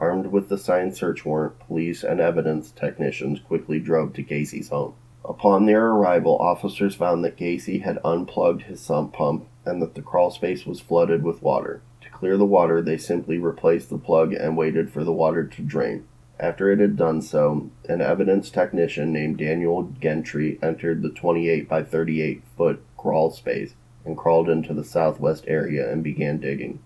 Armed 0.00 0.28
with 0.28 0.48
the 0.48 0.56
signed 0.56 0.96
search 0.96 1.26
warrant, 1.26 1.58
police 1.58 2.02
and 2.02 2.20
evidence 2.20 2.70
technicians 2.70 3.38
quickly 3.38 3.78
drove 3.78 4.14
to 4.14 4.22
Gacy's 4.22 4.70
home. 4.70 4.94
Upon 5.26 5.66
their 5.66 5.88
arrival, 5.88 6.38
officers 6.38 6.94
found 6.94 7.22
that 7.22 7.36
Gacy 7.36 7.82
had 7.82 7.98
unplugged 8.02 8.62
his 8.62 8.80
sump 8.80 9.12
pump 9.12 9.46
and 9.66 9.82
that 9.82 9.94
the 9.94 10.00
crawl 10.00 10.30
space 10.30 10.64
was 10.64 10.80
flooded 10.80 11.22
with 11.22 11.42
water. 11.42 11.82
To 12.00 12.08
clear 12.08 12.38
the 12.38 12.46
water, 12.46 12.80
they 12.80 12.96
simply 12.96 13.36
replaced 13.36 13.90
the 13.90 13.98
plug 13.98 14.32
and 14.32 14.56
waited 14.56 14.90
for 14.90 15.04
the 15.04 15.12
water 15.12 15.44
to 15.44 15.62
drain. 15.62 16.06
After 16.38 16.72
it 16.72 16.80
had 16.80 16.96
done 16.96 17.20
so, 17.20 17.68
an 17.86 18.00
evidence 18.00 18.48
technician 18.48 19.12
named 19.12 19.36
Daniel 19.36 19.92
Genty 20.00 20.58
entered 20.62 21.02
the 21.02 21.10
28 21.10 21.68
by 21.68 21.82
38 21.82 22.42
foot 22.56 22.82
crawl 22.96 23.30
space 23.30 23.74
and 24.06 24.16
crawled 24.16 24.48
into 24.48 24.72
the 24.72 24.82
southwest 24.82 25.44
area 25.46 25.92
and 25.92 26.02
began 26.02 26.38
digging. 26.38 26.78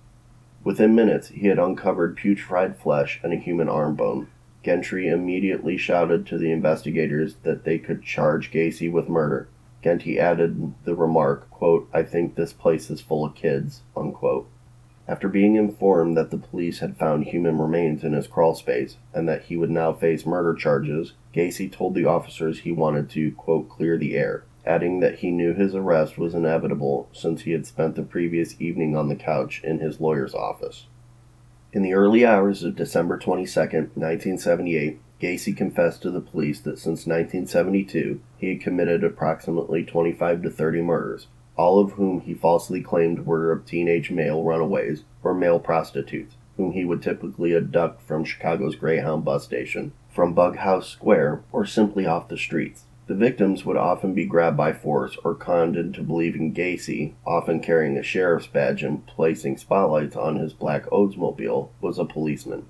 Within 0.64 0.94
minutes, 0.94 1.28
he 1.28 1.48
had 1.48 1.58
uncovered 1.58 2.16
putrefied 2.16 2.76
flesh 2.76 3.20
and 3.22 3.34
a 3.34 3.36
human 3.36 3.68
arm 3.68 3.94
bone. 3.94 4.28
Genty 4.64 5.08
immediately 5.08 5.76
shouted 5.76 6.26
to 6.26 6.38
the 6.38 6.50
investigators 6.50 7.36
that 7.42 7.64
they 7.64 7.78
could 7.78 8.02
charge 8.02 8.50
Gacy 8.50 8.90
with 8.90 9.10
murder. 9.10 9.46
Genty 9.82 10.18
added 10.18 10.72
the 10.84 10.94
remark, 10.94 11.50
quote, 11.50 11.86
I 11.92 12.02
think 12.02 12.34
this 12.34 12.54
place 12.54 12.88
is 12.88 13.02
full 13.02 13.26
of 13.26 13.34
kids, 13.34 13.82
unquote. 13.94 14.48
After 15.06 15.28
being 15.28 15.56
informed 15.56 16.16
that 16.16 16.30
the 16.30 16.38
police 16.38 16.78
had 16.78 16.96
found 16.96 17.24
human 17.24 17.58
remains 17.58 18.02
in 18.02 18.14
his 18.14 18.26
crawl 18.26 18.54
space 18.54 18.96
and 19.12 19.28
that 19.28 19.44
he 19.44 19.58
would 19.58 19.70
now 19.70 19.92
face 19.92 20.24
murder 20.24 20.54
charges, 20.54 21.12
Gacy 21.34 21.70
told 21.70 21.94
the 21.94 22.06
officers 22.06 22.60
he 22.60 22.72
wanted 22.72 23.10
to, 23.10 23.32
quote, 23.32 23.68
clear 23.68 23.98
the 23.98 24.16
air, 24.16 24.44
adding 24.66 25.00
that 25.00 25.16
he 25.16 25.30
knew 25.30 25.52
his 25.52 25.74
arrest 25.74 26.18
was 26.18 26.34
inevitable 26.34 27.08
since 27.12 27.42
he 27.42 27.52
had 27.52 27.66
spent 27.66 27.94
the 27.94 28.02
previous 28.02 28.60
evening 28.60 28.96
on 28.96 29.08
the 29.08 29.16
couch 29.16 29.60
in 29.62 29.78
his 29.78 30.00
lawyer's 30.00 30.34
office. 30.34 30.86
In 31.72 31.82
the 31.82 31.94
early 31.94 32.24
hours 32.24 32.62
of 32.62 32.76
December 32.76 33.18
22, 33.18 33.60
1978, 33.60 35.00
Gacy 35.20 35.56
confessed 35.56 36.02
to 36.02 36.10
the 36.10 36.20
police 36.20 36.60
that 36.60 36.78
since 36.78 37.06
1972 37.06 38.20
he 38.36 38.48
had 38.50 38.60
committed 38.60 39.02
approximately 39.02 39.84
25 39.84 40.42
to 40.42 40.50
30 40.50 40.82
murders, 40.82 41.26
all 41.56 41.78
of 41.78 41.92
whom 41.92 42.20
he 42.20 42.34
falsely 42.34 42.80
claimed 42.80 43.26
were 43.26 43.52
of 43.52 43.64
teenage 43.64 44.10
male 44.10 44.42
runaways 44.42 45.04
or 45.22 45.34
male 45.34 45.58
prostitutes, 45.58 46.36
whom 46.56 46.72
he 46.72 46.84
would 46.84 47.02
typically 47.02 47.54
abduct 47.54 48.02
from 48.02 48.24
Chicago's 48.24 48.76
Greyhound 48.76 49.24
bus 49.24 49.44
station, 49.44 49.92
from 50.10 50.34
Bughouse 50.34 50.88
Square, 50.88 51.42
or 51.52 51.64
simply 51.64 52.06
off 52.06 52.28
the 52.28 52.36
streets. 52.36 52.84
The 53.06 53.14
victims 53.14 53.66
would 53.66 53.76
often 53.76 54.14
be 54.14 54.24
grabbed 54.24 54.56
by 54.56 54.72
force 54.72 55.18
or 55.22 55.34
conned 55.34 55.76
into 55.76 56.02
believing 56.02 56.54
Gacy, 56.54 57.12
often 57.26 57.60
carrying 57.60 57.98
a 57.98 58.02
sheriff's 58.02 58.46
badge 58.46 58.82
and 58.82 59.06
placing 59.06 59.58
spotlights 59.58 60.16
on 60.16 60.36
his 60.36 60.54
black 60.54 60.86
Oldsmobile, 60.86 61.68
was 61.82 61.98
a 61.98 62.06
policeman. 62.06 62.64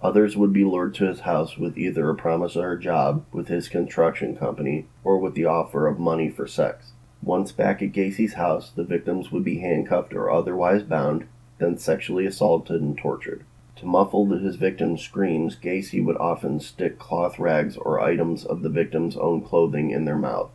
Others 0.00 0.36
would 0.36 0.52
be 0.52 0.64
lured 0.64 0.94
to 0.94 1.06
his 1.06 1.20
house 1.20 1.56
with 1.58 1.76
either 1.76 2.08
a 2.08 2.14
promise 2.14 2.56
or 2.56 2.72
a 2.72 2.80
job 2.80 3.24
with 3.32 3.48
his 3.48 3.68
construction 3.68 4.36
company 4.36 4.86
or 5.02 5.18
with 5.18 5.34
the 5.34 5.46
offer 5.46 5.88
of 5.88 5.98
money 5.98 6.28
for 6.28 6.46
sex. 6.46 6.92
Once 7.20 7.50
back 7.50 7.82
at 7.82 7.90
Gacy's 7.90 8.34
house, 8.34 8.70
the 8.70 8.84
victims 8.84 9.32
would 9.32 9.42
be 9.42 9.58
handcuffed 9.58 10.12
or 10.12 10.30
otherwise 10.30 10.82
bound, 10.82 11.26
then 11.58 11.78
sexually 11.78 12.26
assaulted 12.26 12.80
and 12.80 12.96
tortured. 12.96 13.44
To 13.84 13.90
muffle 13.90 14.24
his 14.28 14.56
victims' 14.56 15.02
screams, 15.02 15.56
Gacy 15.56 16.02
would 16.02 16.16
often 16.16 16.58
stick 16.58 16.98
cloth 16.98 17.38
rags 17.38 17.76
or 17.76 18.00
items 18.00 18.42
of 18.46 18.62
the 18.62 18.70
victim's 18.70 19.14
own 19.14 19.42
clothing 19.42 19.90
in 19.90 20.06
their 20.06 20.16
mouth. 20.16 20.50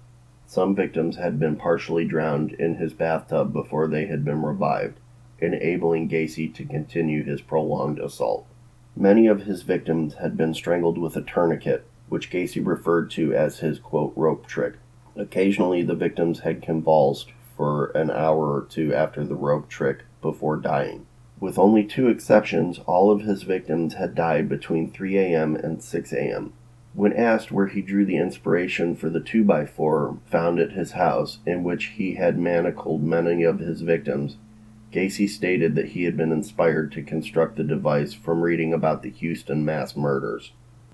Some 0.47 0.73
victims 0.73 1.17
had 1.17 1.39
been 1.39 1.55
partially 1.55 2.05
drowned 2.05 2.53
in 2.53 2.77
his 2.77 2.95
bathtub 2.95 3.53
before 3.53 3.87
they 3.87 4.07
had 4.07 4.25
been 4.25 4.41
revived, 4.41 4.99
enabling 5.37 6.09
Gacy 6.09 6.51
to 6.55 6.65
continue 6.65 7.23
his 7.23 7.39
prolonged 7.39 7.99
assault. 7.99 8.47
Many 8.95 9.27
of 9.27 9.43
his 9.43 9.61
victims 9.61 10.15
had 10.15 10.35
been 10.35 10.55
strangled 10.55 10.97
with 10.97 11.15
a 11.15 11.21
tourniquet, 11.21 11.85
which 12.07 12.31
Gacy 12.31 12.65
referred 12.65 13.11
to 13.11 13.35
as 13.35 13.59
his 13.59 13.77
quote, 13.77 14.11
rope 14.15 14.47
trick. 14.47 14.73
Occasionally, 15.15 15.83
the 15.83 15.93
victims 15.93 16.39
had 16.39 16.63
convulsed 16.63 17.31
for 17.55 17.91
an 17.91 18.09
hour 18.09 18.55
or 18.55 18.65
two 18.67 18.91
after 18.91 19.23
the 19.23 19.35
rope 19.35 19.69
trick 19.69 20.05
before 20.19 20.57
dying. 20.57 21.05
With 21.39 21.57
only 21.57 21.85
two 21.85 22.09
exceptions, 22.09 22.79
all 22.79 23.11
of 23.11 23.21
his 23.21 23.43
victims 23.43 23.93
had 23.93 24.13
died 24.13 24.49
between 24.49 24.91
3 24.91 25.17
a.m. 25.17 25.55
and 25.55 25.81
6 25.81 26.11
a.m. 26.11 26.51
When 26.93 27.13
asked 27.13 27.49
where 27.49 27.67
he 27.67 27.81
drew 27.81 28.03
the 28.03 28.17
inspiration 28.17 28.93
for 28.93 29.09
the 29.09 29.21
2x4 29.21 30.17
found 30.25 30.59
at 30.59 30.73
his 30.73 30.91
house, 30.91 31.39
in 31.45 31.63
which 31.63 31.93
he 31.95 32.15
had 32.15 32.37
manacled 32.37 33.03
many 33.03 33.43
of 33.43 33.59
his 33.59 33.81
victims, 33.81 34.35
Gacy 34.91 35.29
stated 35.29 35.75
that 35.75 35.89
he 35.89 36.03
had 36.03 36.17
been 36.17 36.33
inspired 36.33 36.91
to 36.91 37.03
construct 37.03 37.55
the 37.55 37.63
device 37.63 38.13
from 38.13 38.41
reading 38.41 38.73
about 38.73 39.01
the 39.01 39.11
Houston 39.11 39.63
mass 39.63 39.95
murders. 39.95 40.51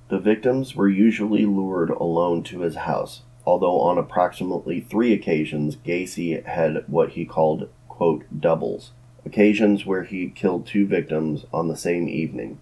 The 0.10 0.20
victims 0.20 0.76
were 0.76 0.90
usually 0.90 1.48
lured 1.48 1.90
alone 1.90 2.44
to 2.44 2.60
his 2.60 2.76
house, 2.76 3.24
although 3.46 3.80
on 3.80 3.98
approximately 3.98 4.80
three 4.80 5.12
occasions 5.12 5.76
Gacy 5.76 6.46
had 6.46 6.84
what 6.88 7.12
he 7.12 7.26
called, 7.26 7.70
quote, 7.88 8.26
doubles, 8.40 8.92
occasions 9.26 9.86
where 9.86 10.04
he 10.04 10.30
killed 10.30 10.66
two 10.66 10.86
victims 10.86 11.46
on 11.52 11.68
the 11.68 11.76
same 11.76 12.08
evening. 12.08 12.60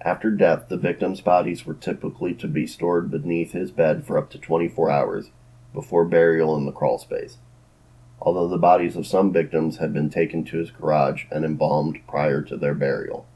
After 0.00 0.30
death, 0.30 0.68
the 0.68 0.76
victims' 0.76 1.20
bodies 1.20 1.66
were 1.66 1.74
typically 1.74 2.32
to 2.34 2.46
be 2.46 2.66
stored 2.66 3.10
beneath 3.10 3.52
his 3.52 3.72
bed 3.72 4.04
for 4.06 4.16
up 4.16 4.30
to 4.30 4.38
24 4.38 4.90
hours 4.90 5.30
before 5.74 6.04
burial 6.04 6.56
in 6.56 6.66
the 6.66 6.72
crawl 6.72 6.98
space, 6.98 7.38
although 8.20 8.48
the 8.48 8.58
bodies 8.58 8.96
of 8.96 9.06
some 9.06 9.32
victims 9.32 9.78
had 9.78 9.92
been 9.92 10.08
taken 10.08 10.44
to 10.44 10.58
his 10.58 10.70
garage 10.70 11.24
and 11.30 11.44
embalmed 11.44 11.98
prior 12.06 12.42
to 12.42 12.56
their 12.56 12.74
burial. 12.74 13.26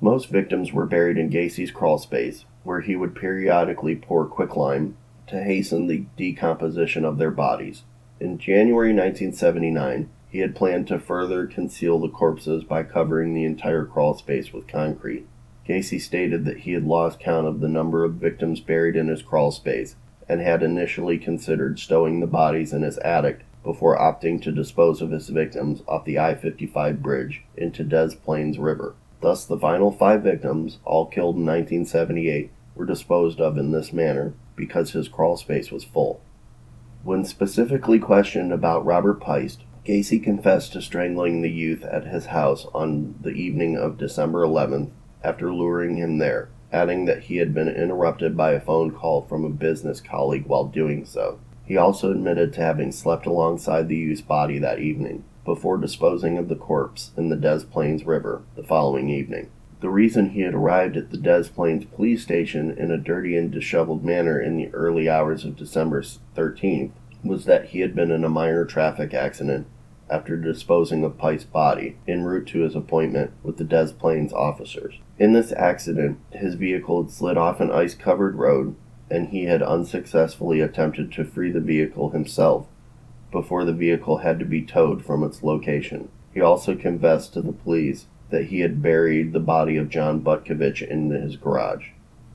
Most 0.00 0.28
victims 0.28 0.72
were 0.72 0.86
buried 0.86 1.18
in 1.18 1.28
Gacy's 1.28 1.70
crawl 1.70 1.98
space, 1.98 2.44
where 2.62 2.82
he 2.82 2.94
would 2.94 3.14
periodically 3.14 3.96
pour 3.96 4.26
quicklime 4.26 4.96
to 5.26 5.42
hasten 5.42 5.86
the 5.86 6.04
decomposition 6.16 7.04
of 7.04 7.18
their 7.18 7.30
bodies. 7.30 7.82
In 8.20 8.38
January 8.38 8.90
1979, 8.92 10.08
he 10.28 10.38
had 10.40 10.56
planned 10.56 10.88
to 10.88 10.98
further 10.98 11.46
conceal 11.46 11.98
the 11.98 12.08
corpses 12.08 12.64
by 12.64 12.82
covering 12.82 13.34
the 13.34 13.44
entire 13.44 13.84
crawl 13.84 14.14
space 14.14 14.52
with 14.52 14.66
concrete. 14.66 15.26
Gacy 15.66 16.00
stated 16.00 16.44
that 16.44 16.58
he 16.58 16.72
had 16.72 16.84
lost 16.84 17.20
count 17.20 17.46
of 17.46 17.60
the 17.60 17.68
number 17.68 18.04
of 18.04 18.14
victims 18.14 18.60
buried 18.60 18.96
in 18.96 19.08
his 19.08 19.22
crawl 19.22 19.50
space 19.50 19.96
and 20.28 20.40
had 20.40 20.62
initially 20.62 21.18
considered 21.18 21.78
stowing 21.78 22.20
the 22.20 22.26
bodies 22.26 22.72
in 22.72 22.82
his 22.82 22.98
attic 22.98 23.44
before 23.64 23.98
opting 23.98 24.40
to 24.42 24.52
dispose 24.52 25.02
of 25.02 25.10
his 25.10 25.28
victims 25.28 25.82
off 25.88 26.04
the 26.04 26.18
I 26.18 26.34
55 26.34 27.02
bridge 27.02 27.42
into 27.56 27.82
Des 27.82 28.14
Plaines 28.16 28.58
River. 28.58 28.94
Thus, 29.20 29.44
the 29.44 29.58
final 29.58 29.90
five 29.90 30.22
victims, 30.22 30.78
all 30.84 31.06
killed 31.06 31.36
in 31.36 31.46
1978, 31.46 32.50
were 32.76 32.86
disposed 32.86 33.40
of 33.40 33.58
in 33.58 33.72
this 33.72 33.92
manner 33.92 34.34
because 34.54 34.92
his 34.92 35.08
crawl 35.08 35.36
space 35.36 35.72
was 35.72 35.82
full. 35.84 36.20
When 37.02 37.24
specifically 37.24 37.98
questioned 37.98 38.52
about 38.52 38.84
Robert 38.84 39.20
Piest, 39.20 39.62
Gacy 39.86 40.20
confessed 40.20 40.72
to 40.72 40.82
strangling 40.82 41.42
the 41.42 41.50
youth 41.50 41.84
at 41.84 42.08
his 42.08 42.26
house 42.26 42.66
on 42.74 43.14
the 43.20 43.30
evening 43.30 43.76
of 43.76 43.98
December 43.98 44.44
11th 44.44 44.90
after 45.22 45.54
luring 45.54 45.94
him 45.96 46.18
there, 46.18 46.48
adding 46.72 47.04
that 47.04 47.24
he 47.24 47.36
had 47.36 47.54
been 47.54 47.68
interrupted 47.68 48.36
by 48.36 48.50
a 48.50 48.60
phone 48.60 48.90
call 48.90 49.22
from 49.22 49.44
a 49.44 49.48
business 49.48 50.00
colleague 50.00 50.46
while 50.46 50.64
doing 50.64 51.04
so. 51.04 51.38
He 51.64 51.76
also 51.76 52.10
admitted 52.10 52.52
to 52.54 52.62
having 52.62 52.90
slept 52.90 53.26
alongside 53.26 53.88
the 53.88 53.94
youth's 53.94 54.22
body 54.22 54.58
that 54.58 54.80
evening, 54.80 55.22
before 55.44 55.78
disposing 55.78 56.36
of 56.36 56.48
the 56.48 56.56
corpse 56.56 57.12
in 57.16 57.28
the 57.28 57.36
Des 57.36 57.60
Plaines 57.60 58.04
River 58.04 58.42
the 58.56 58.64
following 58.64 59.08
evening. 59.08 59.50
The 59.82 59.88
reason 59.88 60.30
he 60.30 60.40
had 60.40 60.54
arrived 60.54 60.96
at 60.96 61.10
the 61.10 61.16
Des 61.16 61.44
Plaines 61.44 61.84
police 61.84 62.24
station 62.24 62.76
in 62.76 62.90
a 62.90 62.98
dirty 62.98 63.36
and 63.36 63.52
disheveled 63.52 64.04
manner 64.04 64.40
in 64.40 64.56
the 64.56 64.68
early 64.74 65.08
hours 65.08 65.44
of 65.44 65.54
December 65.54 66.02
13th 66.36 66.90
was 67.22 67.44
that 67.44 67.66
he 67.66 67.80
had 67.80 67.94
been 67.94 68.10
in 68.10 68.24
a 68.24 68.28
minor 68.28 68.64
traffic 68.64 69.14
accident 69.14 69.68
after 70.08 70.36
disposing 70.36 71.04
of 71.04 71.18
Piest's 71.18 71.48
body 71.48 71.96
en 72.06 72.22
route 72.22 72.46
to 72.48 72.60
his 72.60 72.76
appointment 72.76 73.32
with 73.42 73.56
the 73.56 73.64
Des 73.64 73.92
Plaines 73.92 74.32
officers. 74.32 75.00
In 75.18 75.32
this 75.32 75.52
accident, 75.52 76.18
his 76.30 76.54
vehicle 76.54 77.02
had 77.02 77.10
slid 77.10 77.36
off 77.36 77.60
an 77.60 77.70
ice 77.70 77.94
covered 77.94 78.36
road, 78.36 78.76
and 79.10 79.28
he 79.28 79.44
had 79.44 79.62
unsuccessfully 79.62 80.60
attempted 80.60 81.12
to 81.12 81.24
free 81.24 81.50
the 81.50 81.60
vehicle 81.60 82.10
himself 82.10 82.66
before 83.32 83.64
the 83.64 83.72
vehicle 83.72 84.18
had 84.18 84.38
to 84.38 84.44
be 84.44 84.62
towed 84.62 85.04
from 85.04 85.22
its 85.22 85.42
location. 85.42 86.08
He 86.32 86.40
also 86.40 86.74
confessed 86.74 87.32
to 87.34 87.42
the 87.42 87.52
police 87.52 88.06
that 88.30 88.46
he 88.46 88.60
had 88.60 88.82
buried 88.82 89.32
the 89.32 89.40
body 89.40 89.76
of 89.76 89.88
John 89.88 90.20
Butkovich 90.20 90.82
in 90.82 91.10
his 91.10 91.36
garage. 91.36 91.88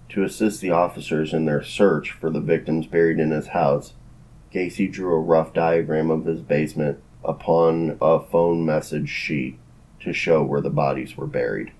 To 0.09 0.23
assist 0.23 0.61
the 0.61 0.71
officers 0.71 1.33
in 1.33 1.45
their 1.45 1.63
search 1.63 2.11
for 2.11 2.29
the 2.29 2.41
victims 2.41 2.85
buried 2.85 3.19
in 3.19 3.31
his 3.31 3.47
house, 3.47 3.93
Gacy 4.53 4.91
drew 4.91 5.13
a 5.13 5.19
rough 5.19 5.53
diagram 5.53 6.11
of 6.11 6.25
his 6.25 6.41
basement 6.41 7.01
upon 7.23 7.97
a 8.01 8.19
phone 8.19 8.65
message 8.65 9.09
sheet 9.09 9.57
to 9.99 10.13
show 10.13 10.43
where 10.43 10.61
the 10.61 10.69
bodies 10.69 11.15
were 11.15 11.27
buried. 11.27 11.71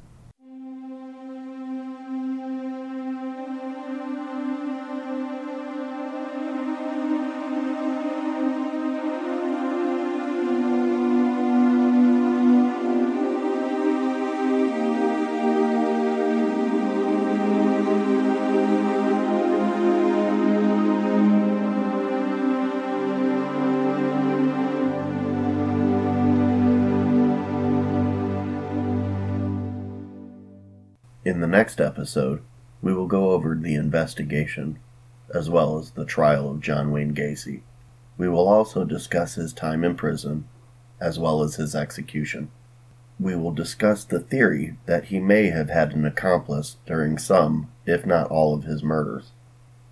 In 31.32 31.40
the 31.40 31.48
next 31.48 31.80
episode, 31.80 32.42
we 32.82 32.94
will 32.94 33.08
go 33.08 33.32
over 33.32 33.56
the 33.56 33.76
investigation, 33.76 34.80
as 35.34 35.50
well 35.50 35.80
as 35.80 35.92
the 35.92 36.04
trial 36.04 36.52
of 36.52 36.60
John 36.60 36.92
Wayne 36.92 37.16
Gacy. 37.16 37.62
We 38.18 38.28
will 38.28 38.50
also 38.50 38.84
discuss 38.84 39.36
his 39.36 39.54
time 39.54 39.86
in 39.86 39.96
prison, 39.96 40.50
as 41.00 41.18
well 41.18 41.42
as 41.42 41.56
his 41.56 41.74
execution. 41.74 42.52
We 43.18 43.38
will 43.38 43.54
discuss 43.54 44.04
the 44.04 44.20
theory 44.20 44.76
that 44.88 45.06
he 45.06 45.22
may 45.22 45.52
have 45.52 45.70
had 45.70 45.94
an 45.94 46.06
accomplice 46.06 46.76
during 46.86 47.18
some, 47.18 47.72
if 47.86 48.06
not 48.06 48.30
all, 48.30 48.54
of 48.54 48.66
his 48.66 48.84
murders. 48.84 49.32